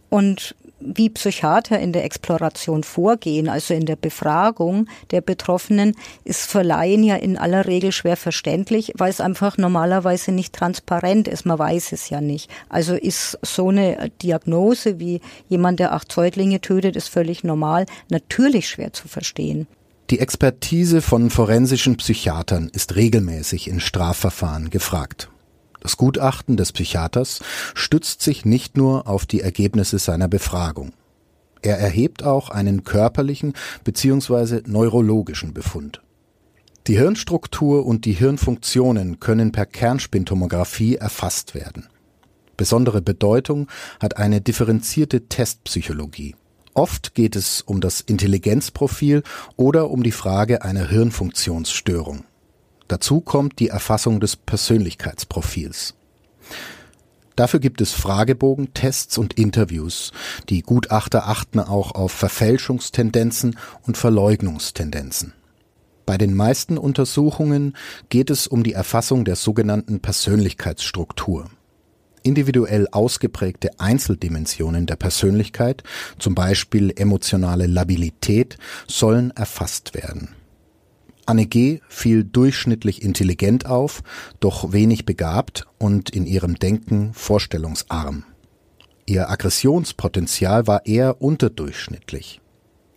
und 0.09 0.55
wie 0.81 1.11
Psychiater 1.11 1.79
in 1.79 1.93
der 1.93 2.05
Exploration 2.05 2.83
vorgehen, 2.83 3.49
also 3.49 3.75
in 3.75 3.87
der 3.87 3.97
Befragung 3.97 4.87
der 5.11 5.21
Betroffenen, 5.21 5.95
ist 6.25 6.51
für 6.51 6.63
Laien 6.63 7.05
ja 7.05 7.17
in 7.17 7.39
aller 7.39 7.67
Regel 7.67 7.93
schwer 7.93 8.17
verständlich, 8.17 8.93
weil 8.97 9.11
es 9.11 9.21
einfach 9.21 9.59
normalerweise 9.59 10.33
nicht 10.33 10.55
transparent 10.55 11.29
ist. 11.29 11.47
Man 11.47 11.59
weiß 11.59 11.93
es 11.93 12.11
ja 12.11 12.21
nicht. 12.21 12.51
Also 12.69 12.95
ist 12.95 13.39
so 13.43 13.69
eine 13.69 14.11
Diagnose 14.23 14.99
wie 14.99 15.21
jemand, 15.49 15.81
der 15.81 15.93
acht 15.93 16.11
Säuglinge 16.11 16.61
tötet, 16.61 16.97
ist 16.97 17.09
völlig 17.09 17.45
normal, 17.45 17.87
natürlich 18.09 18.69
schwer 18.69 18.93
zu 18.93 19.09
verstehen. 19.09 19.67
Die 20.11 20.19
Expertise 20.19 21.03
von 21.03 21.31
forensischen 21.31 21.97
Psychiatern 21.97 22.69
ist 22.73 22.97
regelmäßig 22.97 23.69
in 23.69 23.79
Strafverfahren 23.79 24.71
gefragt. 24.71 25.31
Das 25.81 25.97
Gutachten 25.97 26.57
des 26.57 26.73
Psychiaters 26.73 27.41
stützt 27.75 28.23
sich 28.23 28.45
nicht 28.45 28.77
nur 28.77 29.09
auf 29.09 29.27
die 29.27 29.41
Ergebnisse 29.41 29.99
seiner 29.99 30.29
Befragung. 30.29 30.93
Er 31.63 31.79
erhebt 31.79 32.23
auch 32.23 32.51
einen 32.51 32.85
körperlichen 32.85 33.55
bzw. 33.85 34.63
neurologischen 34.67 35.53
Befund. 35.53 36.01
Die 36.87 36.97
Hirnstruktur 36.97 37.85
und 37.85 38.05
die 38.05 38.13
Hirnfunktionen 38.15 39.21
können 39.21 39.53
per 39.53 39.67
Kernspintomographie 39.67 40.97
erfasst 40.97 41.55
werden. 41.55 41.89
Besondere 42.57 43.03
Bedeutung 43.03 43.69
hat 44.01 44.17
eine 44.17 44.41
differenzierte 44.41 45.29
Testpsychologie. 45.29 46.37
Oft 46.73 47.15
geht 47.15 47.37
es 47.37 47.63
um 47.63 47.81
das 47.81 48.01
Intelligenzprofil 48.01 49.23
oder 49.57 49.91
um 49.91 50.03
die 50.03 50.13
Frage 50.13 50.63
einer 50.63 50.89
Hirnfunktionsstörung. 50.89 52.25
Dazu 52.91 53.21
kommt 53.21 53.61
die 53.61 53.69
Erfassung 53.69 54.19
des 54.19 54.35
Persönlichkeitsprofils. 54.35 55.95
Dafür 57.37 57.61
gibt 57.61 57.81
es 57.81 57.93
Fragebogen, 57.93 58.75
Tests 58.75 59.17
und 59.17 59.35
Interviews. 59.35 60.11
Die 60.49 60.63
Gutachter 60.63 61.29
achten 61.29 61.61
auch 61.61 61.93
auf 61.93 62.11
Verfälschungstendenzen 62.11 63.57
und 63.87 63.97
Verleugnungstendenzen. 63.97 65.35
Bei 66.05 66.19
den 66.19 66.35
meisten 66.35 66.79
Untersuchungen 66.79 67.77
geht 68.09 68.29
es 68.29 68.49
um 68.49 68.65
die 68.65 68.73
Erfassung 68.73 69.25
der 69.25 69.37
sogenannten 69.37 70.01
Persönlichkeitsstruktur. 70.01 71.49
Individuell 72.25 72.89
ausgeprägte 72.91 73.71
Einzeldimensionen 73.79 74.87
der 74.87 74.97
Persönlichkeit, 74.97 75.85
zum 76.19 76.35
Beispiel 76.35 76.93
emotionale 76.97 77.69
Labilität, 77.69 78.59
sollen 78.89 79.31
erfasst 79.31 79.95
werden. 79.95 80.35
Anne 81.31 81.47
G. 81.47 81.79
fiel 81.89 82.25
durchschnittlich 82.25 83.03
intelligent 83.03 83.65
auf, 83.65 84.03
doch 84.41 84.73
wenig 84.73 85.07
begabt 85.07 85.65
und 85.79 86.11
in 86.11 86.27
ihrem 86.27 86.57
Denken 86.57 87.15
vorstellungsarm. 87.15 88.25
Ihr 89.07 89.31
Aggressionspotenzial 89.31 90.67
war 90.67 90.87
eher 90.87 91.23
unterdurchschnittlich. 91.23 92.41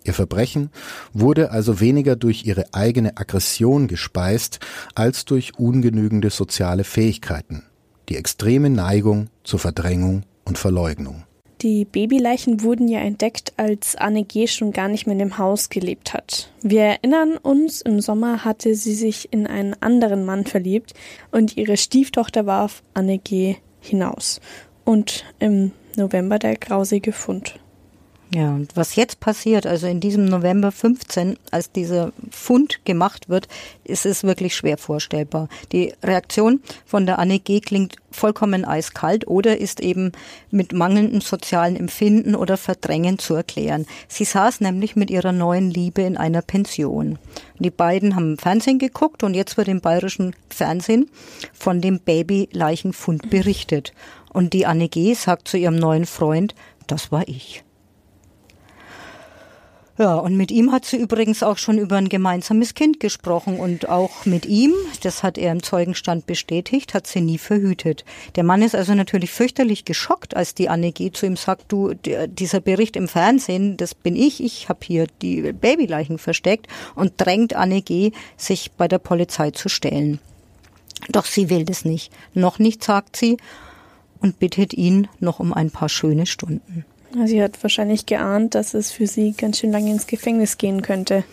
Ihr 0.03 0.15
Verbrechen 0.15 0.71
wurde 1.13 1.51
also 1.51 1.79
weniger 1.79 2.15
durch 2.15 2.43
ihre 2.47 2.73
eigene 2.73 3.17
Aggression 3.17 3.87
gespeist 3.87 4.59
als 4.95 5.25
durch 5.25 5.59
ungenügende 5.59 6.31
soziale 6.31 6.85
Fähigkeiten, 6.85 7.61
die 8.09 8.15
extreme 8.17 8.71
Neigung 8.71 9.27
zur 9.43 9.59
Verdrängung 9.59 10.23
und 10.43 10.57
Verleugnung. 10.57 11.23
Die 11.63 11.85
Babyleichen 11.85 12.61
wurden 12.61 12.89
ja 12.89 12.99
entdeckt, 12.99 13.53
als 13.55 13.95
Anne 13.95 14.25
G. 14.25 14.47
schon 14.47 14.73
gar 14.73 14.89
nicht 14.89 15.07
mehr 15.07 15.13
in 15.13 15.19
dem 15.19 15.37
Haus 15.37 15.69
gelebt 15.69 16.13
hat. 16.13 16.51
Wir 16.61 16.81
erinnern 16.81 17.37
uns, 17.37 17.81
im 17.81 18.01
Sommer 18.01 18.43
hatte 18.43 18.75
sie 18.75 18.93
sich 18.93 19.31
in 19.31 19.47
einen 19.47 19.73
anderen 19.81 20.25
Mann 20.25 20.45
verliebt 20.45 20.93
und 21.31 21.55
ihre 21.55 21.77
Stieftochter 21.77 22.45
warf 22.45 22.83
Anne 22.93 23.17
G. 23.17 23.55
hinaus. 23.79 24.41
Und 24.83 25.23
im 25.39 25.71
November 25.95 26.37
der 26.37 26.57
grausige 26.57 27.13
Fund. 27.13 27.57
Ja, 28.35 28.49
und 28.49 28.75
was 28.75 28.95
jetzt 28.95 29.19
passiert, 29.19 29.67
also 29.67 29.85
in 29.85 29.99
diesem 29.99 30.25
November 30.25 30.71
15, 30.71 31.37
als 31.51 31.71
dieser 31.71 32.11
Fund 32.31 32.83
gemacht 32.83 33.29
wird, 33.29 33.47
ist 33.83 34.07
es 34.07 34.23
wirklich 34.23 34.55
schwer 34.55 34.79
vorstellbar. 34.79 35.49
Die 35.71 35.93
Reaktion 36.01 36.59
von 36.83 37.05
der 37.05 37.19
Anne 37.19 37.39
G. 37.39 37.59
klingt 37.59 37.97
vollkommen 38.09 38.65
eiskalt 38.65 39.27
oder 39.27 39.59
ist 39.59 39.81
eben 39.81 40.13
mit 40.49 40.73
mangelndem 40.73 41.21
sozialen 41.21 41.75
Empfinden 41.75 42.33
oder 42.33 42.57
Verdrängen 42.57 43.19
zu 43.19 43.35
erklären. 43.35 43.85
Sie 44.07 44.25
saß 44.25 44.61
nämlich 44.61 44.95
mit 44.95 45.11
ihrer 45.11 45.31
neuen 45.31 45.69
Liebe 45.69 46.01
in 46.01 46.17
einer 46.17 46.41
Pension. 46.41 47.19
Die 47.59 47.69
beiden 47.69 48.15
haben 48.15 48.39
Fernsehen 48.39 48.79
geguckt 48.79 49.21
und 49.21 49.35
jetzt 49.35 49.57
wird 49.57 49.67
im 49.67 49.81
bayerischen 49.81 50.35
Fernsehen 50.49 51.07
von 51.53 51.81
dem 51.81 51.99
Babyleichenfund 51.99 53.29
berichtet. 53.29 53.93
Und 54.31 54.53
die 54.53 54.65
Anne 54.65 54.89
G. 54.89 55.13
sagt 55.13 55.47
zu 55.47 55.57
ihrem 55.57 55.75
neuen 55.75 56.07
Freund, 56.07 56.55
das 56.87 57.11
war 57.11 57.27
ich. 57.27 57.63
Ja, 59.95 60.15
und 60.15 60.35
mit 60.35 60.49
ihm 60.49 60.71
hat 60.71 60.85
sie 60.85 60.97
übrigens 60.97 61.43
auch 61.43 61.59
schon 61.59 61.77
über 61.77 61.97
ein 61.97 62.09
gemeinsames 62.09 62.73
Kind 62.73 62.99
gesprochen 62.99 63.59
und 63.59 63.89
auch 63.89 64.25
mit 64.25 64.47
ihm, 64.47 64.73
das 65.03 65.21
hat 65.21 65.37
er 65.37 65.51
im 65.51 65.61
Zeugenstand 65.61 66.25
bestätigt, 66.25 66.95
hat 66.95 67.05
sie 67.05 67.21
nie 67.21 67.37
verhütet. 67.37 68.03
Der 68.35 68.43
Mann 68.43 68.63
ist 68.63 68.73
also 68.73 68.95
natürlich 68.95 69.29
fürchterlich 69.29 69.85
geschockt, 69.85 70.35
als 70.35 70.55
die 70.55 70.67
Anne 70.67 70.91
G. 70.91 71.11
zu 71.11 71.27
ihm 71.27 71.35
sagt, 71.35 71.71
du, 71.71 71.93
dieser 71.93 72.59
Bericht 72.59 72.95
im 72.95 73.07
Fernsehen, 73.07 73.77
das 73.77 73.93
bin 73.93 74.15
ich, 74.15 74.43
ich 74.43 74.67
habe 74.67 74.79
hier 74.83 75.05
die 75.21 75.53
Babyleichen 75.53 76.17
versteckt 76.17 76.65
und 76.95 77.13
drängt 77.17 77.55
Anne 77.55 77.83
G., 77.83 78.13
sich 78.35 78.71
bei 78.71 78.87
der 78.87 78.97
Polizei 78.97 79.51
zu 79.51 79.69
stellen. 79.69 80.19
Doch 81.09 81.25
sie 81.25 81.51
will 81.51 81.65
das 81.65 81.85
nicht. 81.85 82.11
Noch 82.33 82.57
nicht, 82.57 82.83
sagt 82.83 83.15
sie, 83.15 83.37
und 84.19 84.39
bittet 84.39 84.73
ihn 84.73 85.07
noch 85.19 85.39
um 85.39 85.53
ein 85.53 85.69
paar 85.69 85.89
schöne 85.89 86.25
Stunden. 86.25 86.83
Sie 87.25 87.41
hat 87.41 87.61
wahrscheinlich 87.61 88.05
geahnt, 88.05 88.55
dass 88.55 88.73
es 88.73 88.91
für 88.91 89.07
sie 89.07 89.33
ganz 89.33 89.59
schön 89.59 89.71
lange 89.71 89.91
ins 89.91 90.07
Gefängnis 90.07 90.57
gehen 90.57 90.81
könnte. 90.81 91.23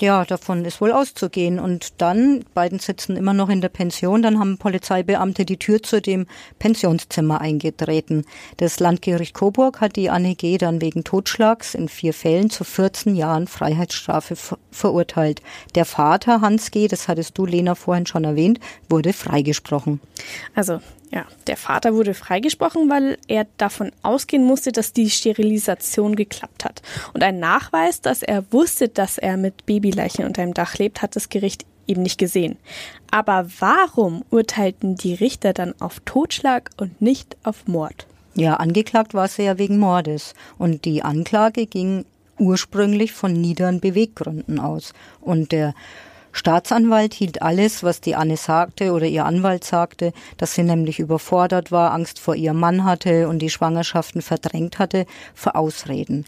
Ja, 0.00 0.24
davon 0.24 0.64
ist 0.64 0.80
wohl 0.80 0.92
auszugehen. 0.92 1.58
Und 1.58 2.00
dann, 2.00 2.44
beiden 2.54 2.78
sitzen 2.78 3.16
immer 3.16 3.32
noch 3.32 3.48
in 3.48 3.60
der 3.60 3.68
Pension, 3.68 4.22
dann 4.22 4.38
haben 4.38 4.56
Polizeibeamte 4.56 5.44
die 5.44 5.56
Tür 5.56 5.82
zu 5.82 6.00
dem 6.00 6.26
Pensionszimmer 6.60 7.40
eingetreten. 7.40 8.24
Das 8.58 8.78
Landgericht 8.78 9.34
Coburg 9.34 9.80
hat 9.80 9.96
die 9.96 10.08
Anne 10.08 10.36
G. 10.36 10.56
dann 10.56 10.80
wegen 10.80 11.02
Totschlags 11.02 11.74
in 11.74 11.88
vier 11.88 12.14
Fällen 12.14 12.48
zu 12.48 12.62
14 12.62 13.16
Jahren 13.16 13.48
Freiheitsstrafe 13.48 14.36
ver 14.36 14.58
verurteilt. 14.70 15.42
Der 15.74 15.84
Vater 15.84 16.40
Hans 16.40 16.70
G., 16.70 16.86
das 16.86 17.08
hattest 17.08 17.36
du, 17.36 17.44
Lena, 17.44 17.74
vorhin 17.74 18.06
schon 18.06 18.22
erwähnt, 18.22 18.60
wurde 18.88 19.12
freigesprochen. 19.12 20.00
Also 20.54 20.80
ja, 21.10 21.24
der 21.46 21.56
Vater 21.56 21.94
wurde 21.94 22.12
freigesprochen, 22.12 22.90
weil 22.90 23.16
er 23.28 23.46
davon 23.56 23.92
ausgehen 24.02 24.44
musste, 24.44 24.72
dass 24.72 24.92
die 24.92 25.08
Sterilisation 25.08 26.16
geklappt 26.16 26.64
hat. 26.64 26.82
Und 27.14 27.22
ein 27.22 27.38
Nachweis, 27.38 28.00
dass 28.00 28.22
er 28.22 28.44
wusste, 28.52 28.88
dass 28.88 29.16
er 29.16 29.36
mit 29.36 29.64
Babyleichen 29.64 30.26
unter 30.26 30.42
dem 30.42 30.54
Dach 30.54 30.76
lebt, 30.76 31.00
hat 31.00 31.16
das 31.16 31.30
Gericht 31.30 31.64
eben 31.86 32.02
nicht 32.02 32.18
gesehen. 32.18 32.58
Aber 33.10 33.46
warum 33.58 34.22
urteilten 34.30 34.96
die 34.96 35.14
Richter 35.14 35.54
dann 35.54 35.74
auf 35.80 36.00
Totschlag 36.04 36.70
und 36.76 37.00
nicht 37.00 37.36
auf 37.42 37.66
Mord? 37.66 38.06
Ja, 38.34 38.54
angeklagt 38.54 39.14
war 39.14 39.28
sie 39.28 39.44
ja 39.44 39.58
wegen 39.58 39.78
Mordes. 39.78 40.34
Und 40.58 40.84
die 40.84 41.02
Anklage 41.02 41.66
ging 41.66 42.04
ursprünglich 42.38 43.12
von 43.12 43.32
niederen 43.32 43.80
Beweggründen 43.80 44.60
aus. 44.60 44.92
Und 45.20 45.52
der 45.52 45.74
Staatsanwalt 46.38 47.14
hielt 47.14 47.42
alles, 47.42 47.82
was 47.82 48.00
die 48.00 48.14
Anne 48.14 48.36
sagte 48.36 48.92
oder 48.92 49.06
ihr 49.06 49.24
Anwalt 49.24 49.64
sagte, 49.64 50.12
dass 50.36 50.54
sie 50.54 50.62
nämlich 50.62 51.00
überfordert 51.00 51.72
war, 51.72 51.90
Angst 51.90 52.20
vor 52.20 52.36
ihrem 52.36 52.60
Mann 52.60 52.84
hatte 52.84 53.26
und 53.26 53.40
die 53.40 53.50
Schwangerschaften 53.50 54.22
verdrängt 54.22 54.78
hatte, 54.78 55.04
für 55.34 55.56
Ausreden. 55.56 56.26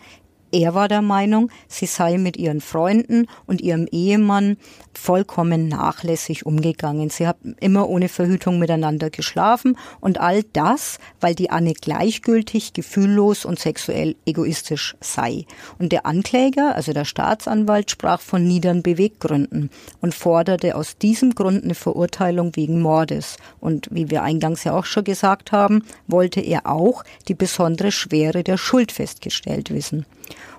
Er 0.52 0.74
war 0.74 0.88
der 0.88 1.02
Meinung, 1.02 1.48
sie 1.68 1.86
sei 1.86 2.18
mit 2.18 2.36
ihren 2.36 2.60
Freunden 2.60 3.28
und 3.46 3.60
ihrem 3.60 3.86
Ehemann 3.92 4.56
vollkommen 4.92 5.68
nachlässig 5.68 6.44
umgegangen. 6.44 7.08
Sie 7.08 7.28
haben 7.28 7.54
immer 7.60 7.88
ohne 7.88 8.08
Verhütung 8.08 8.58
miteinander 8.58 9.10
geschlafen 9.10 9.76
und 10.00 10.18
all 10.18 10.42
das, 10.52 10.98
weil 11.20 11.36
die 11.36 11.50
Anne 11.50 11.74
gleichgültig, 11.74 12.72
gefühllos 12.72 13.44
und 13.44 13.60
sexuell 13.60 14.16
egoistisch 14.26 14.96
sei. 15.00 15.44
Und 15.78 15.92
der 15.92 16.04
Ankläger, 16.04 16.74
also 16.74 16.92
der 16.92 17.04
Staatsanwalt, 17.04 17.90
sprach 17.92 18.20
von 18.20 18.42
niederen 18.42 18.82
Beweggründen 18.82 19.70
und 20.00 20.16
forderte 20.16 20.74
aus 20.74 20.98
diesem 20.98 21.36
Grund 21.36 21.62
eine 21.62 21.76
Verurteilung 21.76 22.56
wegen 22.56 22.82
Mordes. 22.82 23.36
Und 23.60 23.86
wie 23.92 24.10
wir 24.10 24.24
eingangs 24.24 24.64
ja 24.64 24.72
auch 24.72 24.84
schon 24.84 25.04
gesagt 25.04 25.52
haben, 25.52 25.84
wollte 26.08 26.40
er 26.40 26.66
auch 26.66 27.04
die 27.28 27.34
besondere 27.34 27.92
Schwere 27.92 28.42
der 28.42 28.56
Schuld 28.56 28.90
festgestellt 28.90 29.72
wissen. 29.72 30.06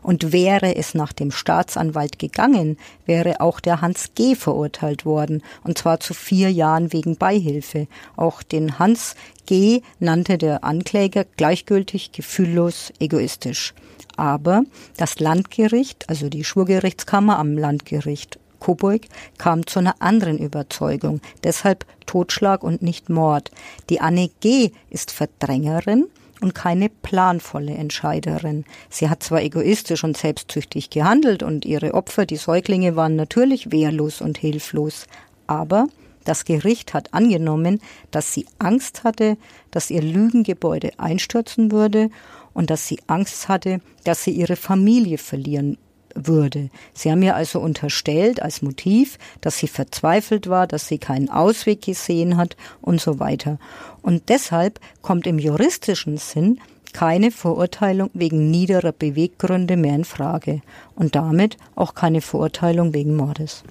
Und 0.01 0.31
wäre 0.31 0.75
es 0.75 0.93
nach 0.93 1.13
dem 1.13 1.31
Staatsanwalt 1.31 2.19
gegangen, 2.19 2.77
wäre 3.05 3.41
auch 3.41 3.59
der 3.59 3.81
Hans 3.81 4.11
G. 4.15 4.35
verurteilt 4.35 5.05
worden, 5.05 5.43
und 5.63 5.77
zwar 5.77 5.99
zu 5.99 6.13
vier 6.13 6.51
Jahren 6.51 6.93
wegen 6.93 7.17
Beihilfe. 7.17 7.87
Auch 8.15 8.43
den 8.43 8.79
Hans 8.79 9.15
G. 9.45 9.81
nannte 9.99 10.37
der 10.37 10.63
Ankläger 10.63 11.25
gleichgültig, 11.37 12.11
gefühllos, 12.11 12.91
egoistisch. 12.99 13.73
Aber 14.17 14.63
das 14.97 15.19
Landgericht, 15.19 16.09
also 16.09 16.29
die 16.29 16.43
Schwurgerichtskammer 16.43 17.39
am 17.39 17.57
Landgericht 17.57 18.39
Coburg 18.61 19.01
kam 19.37 19.67
zu 19.67 19.79
einer 19.79 19.95
anderen 19.99 20.37
Überzeugung. 20.37 21.19
Deshalb 21.43 21.85
Totschlag 22.05 22.63
und 22.63 22.81
nicht 22.81 23.09
Mord. 23.09 23.51
Die 23.89 23.99
Anne 23.99 24.29
G. 24.39 24.71
ist 24.89 25.11
Verdrängerin 25.11 26.07
und 26.41 26.55
keine 26.55 26.89
planvolle 26.89 27.73
Entscheiderin. 27.73 28.65
Sie 28.89 29.09
hat 29.09 29.23
zwar 29.23 29.41
egoistisch 29.41 30.03
und 30.03 30.17
selbstsüchtig 30.17 30.89
gehandelt 30.89 31.43
und 31.43 31.65
ihre 31.65 31.93
Opfer, 31.93 32.25
die 32.25 32.37
Säuglinge, 32.37 32.95
waren 32.95 33.15
natürlich 33.15 33.71
wehrlos 33.71 34.21
und 34.21 34.37
hilflos, 34.37 35.07
aber 35.47 35.87
das 36.23 36.45
Gericht 36.45 36.93
hat 36.93 37.13
angenommen, 37.13 37.81
dass 38.11 38.33
sie 38.33 38.45
Angst 38.59 39.03
hatte, 39.03 39.37
dass 39.71 39.89
ihr 39.89 40.01
Lügengebäude 40.01 40.91
einstürzen 40.97 41.71
würde 41.71 42.09
und 42.53 42.69
dass 42.69 42.87
sie 42.87 42.99
Angst 43.07 43.47
hatte, 43.47 43.81
dass 44.03 44.23
sie 44.23 44.31
ihre 44.31 44.55
Familie 44.55 45.17
verlieren 45.17 45.77
würde. 46.15 46.69
Sie 46.93 47.09
haben 47.09 47.19
mir 47.19 47.35
also 47.35 47.59
unterstellt 47.59 48.41
als 48.41 48.61
Motiv, 48.61 49.17
dass 49.39 49.57
sie 49.57 49.67
verzweifelt 49.67 50.49
war, 50.49 50.67
dass 50.67 50.87
sie 50.87 50.97
keinen 50.97 51.29
Ausweg 51.29 51.81
gesehen 51.81 52.37
hat 52.37 52.57
und 52.81 52.99
so 52.99 53.19
weiter. 53.19 53.59
Und 54.01 54.29
deshalb 54.29 54.79
kommt 55.01 55.27
im 55.27 55.39
juristischen 55.39 56.17
Sinn 56.17 56.59
keine 56.93 57.31
Verurteilung 57.31 58.09
wegen 58.13 58.51
niederer 58.51 58.91
Beweggründe 58.91 59.77
mehr 59.77 59.95
in 59.95 60.05
Frage 60.05 60.61
und 60.95 61.15
damit 61.15 61.57
auch 61.75 61.93
keine 61.93 62.21
Verurteilung 62.21 62.93
wegen 62.93 63.15
Mordes. 63.15 63.63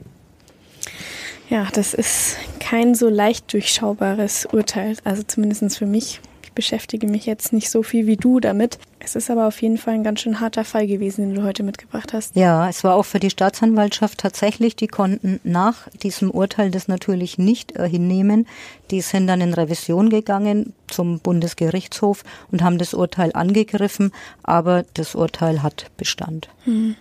Ja, 1.49 1.67
das 1.73 1.95
ist 1.95 2.37
kein 2.61 2.95
so 2.95 3.09
leicht 3.09 3.53
durchschaubares 3.53 4.47
Urteil, 4.47 4.97
also 5.05 5.23
zumindest 5.25 5.77
für 5.79 5.87
mich. 5.87 6.21
Ich 6.61 6.67
beschäftige 6.67 7.07
mich 7.07 7.25
jetzt 7.25 7.55
nicht 7.55 7.71
so 7.71 7.83
viel 7.83 8.07
wie 8.07 8.19
du 8.19 8.39
damit. 8.39 8.79
Es 8.99 9.17
ist 9.17 9.31
aber 9.31 9.47
auf 9.47 9.63
jeden 9.63 9.79
Fall 9.79 9.95
ein 9.95 10.05
ganz 10.05 10.21
schön 10.21 10.41
harter 10.41 10.63
Fall 10.63 10.87
gewesen, 10.87 11.23
den 11.23 11.35
du 11.35 11.43
heute 11.43 11.63
mitgebracht 11.63 12.13
hast. 12.13 12.37
Ja, 12.37 12.69
es 12.69 12.85
war 12.85 12.97
auch 12.97 13.05
für 13.05 13.19
die 13.19 13.31
Staatsanwaltschaft 13.31 14.19
tatsächlich, 14.19 14.77
die 14.77 14.87
konnten 14.87 15.41
nach 15.43 15.89
diesem 16.03 16.31
Urteil 16.31 16.71
das 16.71 16.87
natürlich 16.87 17.39
nicht 17.39 17.77
äh, 17.77 17.89
hinnehmen. 17.89 18.47
Die 18.91 19.01
sind 19.01 19.27
dann 19.27 19.41
in 19.41 19.55
Revision 19.55 20.11
gegangen 20.11 20.75
zum 20.87 21.19
Bundesgerichtshof 21.21 22.25
und 22.53 22.63
haben 22.63 22.77
das 22.77 22.93
Urteil 22.93 23.31
angegriffen, 23.33 24.13
aber 24.43 24.85
das 24.93 25.15
Urteil 25.15 25.63
hat 25.63 25.87
Bestand. 25.97 26.51
Hm. 26.65 26.95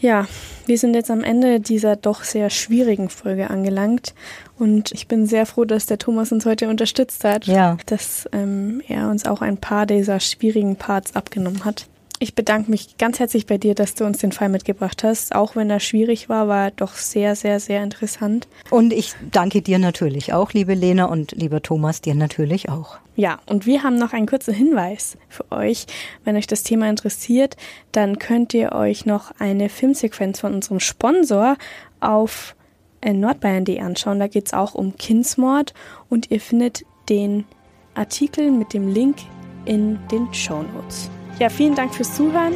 Ja, 0.00 0.26
wir 0.66 0.78
sind 0.78 0.94
jetzt 0.94 1.10
am 1.10 1.22
Ende 1.22 1.60
dieser 1.60 1.94
doch 1.94 2.24
sehr 2.24 2.48
schwierigen 2.48 3.10
Folge 3.10 3.50
angelangt 3.50 4.14
und 4.58 4.92
ich 4.92 5.08
bin 5.08 5.26
sehr 5.26 5.44
froh, 5.44 5.64
dass 5.64 5.86
der 5.86 5.98
Thomas 5.98 6.32
uns 6.32 6.46
heute 6.46 6.68
unterstützt 6.68 7.22
hat, 7.24 7.46
ja. 7.46 7.76
dass 7.86 8.28
ähm, 8.32 8.82
er 8.88 9.10
uns 9.10 9.26
auch 9.26 9.42
ein 9.42 9.58
paar 9.58 9.86
dieser 9.86 10.18
schwierigen 10.20 10.76
Parts 10.76 11.14
abgenommen 11.14 11.64
hat. 11.64 11.86
Ich 12.22 12.34
bedanke 12.34 12.70
mich 12.70 12.98
ganz 12.98 13.18
herzlich 13.18 13.46
bei 13.46 13.56
dir, 13.56 13.74
dass 13.74 13.94
du 13.94 14.04
uns 14.04 14.18
den 14.18 14.30
Fall 14.30 14.50
mitgebracht 14.50 15.04
hast. 15.04 15.34
Auch 15.34 15.56
wenn 15.56 15.70
er 15.70 15.80
schwierig 15.80 16.28
war, 16.28 16.48
war 16.48 16.64
er 16.64 16.70
doch 16.70 16.92
sehr, 16.92 17.34
sehr, 17.34 17.60
sehr 17.60 17.82
interessant. 17.82 18.46
Und 18.68 18.92
ich 18.92 19.14
danke 19.32 19.62
dir 19.62 19.78
natürlich 19.78 20.34
auch, 20.34 20.52
liebe 20.52 20.74
Lena 20.74 21.06
und 21.06 21.32
lieber 21.32 21.62
Thomas, 21.62 22.02
dir 22.02 22.14
natürlich 22.14 22.68
auch. 22.68 22.98
Ja, 23.16 23.40
und 23.46 23.64
wir 23.64 23.84
haben 23.84 23.96
noch 23.96 24.12
einen 24.12 24.26
kurzen 24.26 24.52
Hinweis 24.52 25.16
für 25.30 25.50
euch. 25.50 25.86
Wenn 26.22 26.36
euch 26.36 26.46
das 26.46 26.62
Thema 26.62 26.90
interessiert, 26.90 27.56
dann 27.90 28.18
könnt 28.18 28.52
ihr 28.52 28.72
euch 28.72 29.06
noch 29.06 29.32
eine 29.38 29.70
Filmsequenz 29.70 30.40
von 30.40 30.52
unserem 30.52 30.80
Sponsor 30.80 31.56
auf 32.00 32.54
äh, 33.00 33.14
nordbayern.de 33.14 33.80
anschauen. 33.80 34.18
Da 34.18 34.26
geht 34.26 34.48
es 34.48 34.52
auch 34.52 34.74
um 34.74 34.94
Kindsmord 34.94 35.72
und 36.10 36.30
ihr 36.30 36.40
findet 36.42 36.84
den 37.08 37.46
Artikel 37.94 38.50
mit 38.50 38.74
dem 38.74 38.92
Link 38.92 39.16
in 39.64 39.98
den 40.10 40.32
Show 40.34 40.62
Notes. 40.74 41.08
Ja, 41.40 41.48
vielen 41.48 41.74
Dank 41.74 41.94
fürs 41.94 42.14
Zuhören 42.14 42.54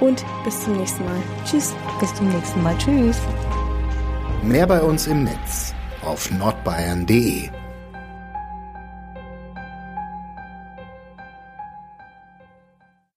und 0.00 0.24
bis 0.44 0.64
zum 0.64 0.76
nächsten 0.76 1.04
Mal. 1.04 1.22
Tschüss. 1.44 1.74
Bis 2.00 2.12
zum 2.14 2.28
nächsten 2.30 2.62
Mal. 2.62 2.76
Tschüss. 2.78 3.20
Mehr 4.42 4.66
bei 4.66 4.80
uns 4.80 5.06
im 5.06 5.24
Netz 5.24 5.74
auf 6.02 6.30
nordbayern.de 6.32 7.61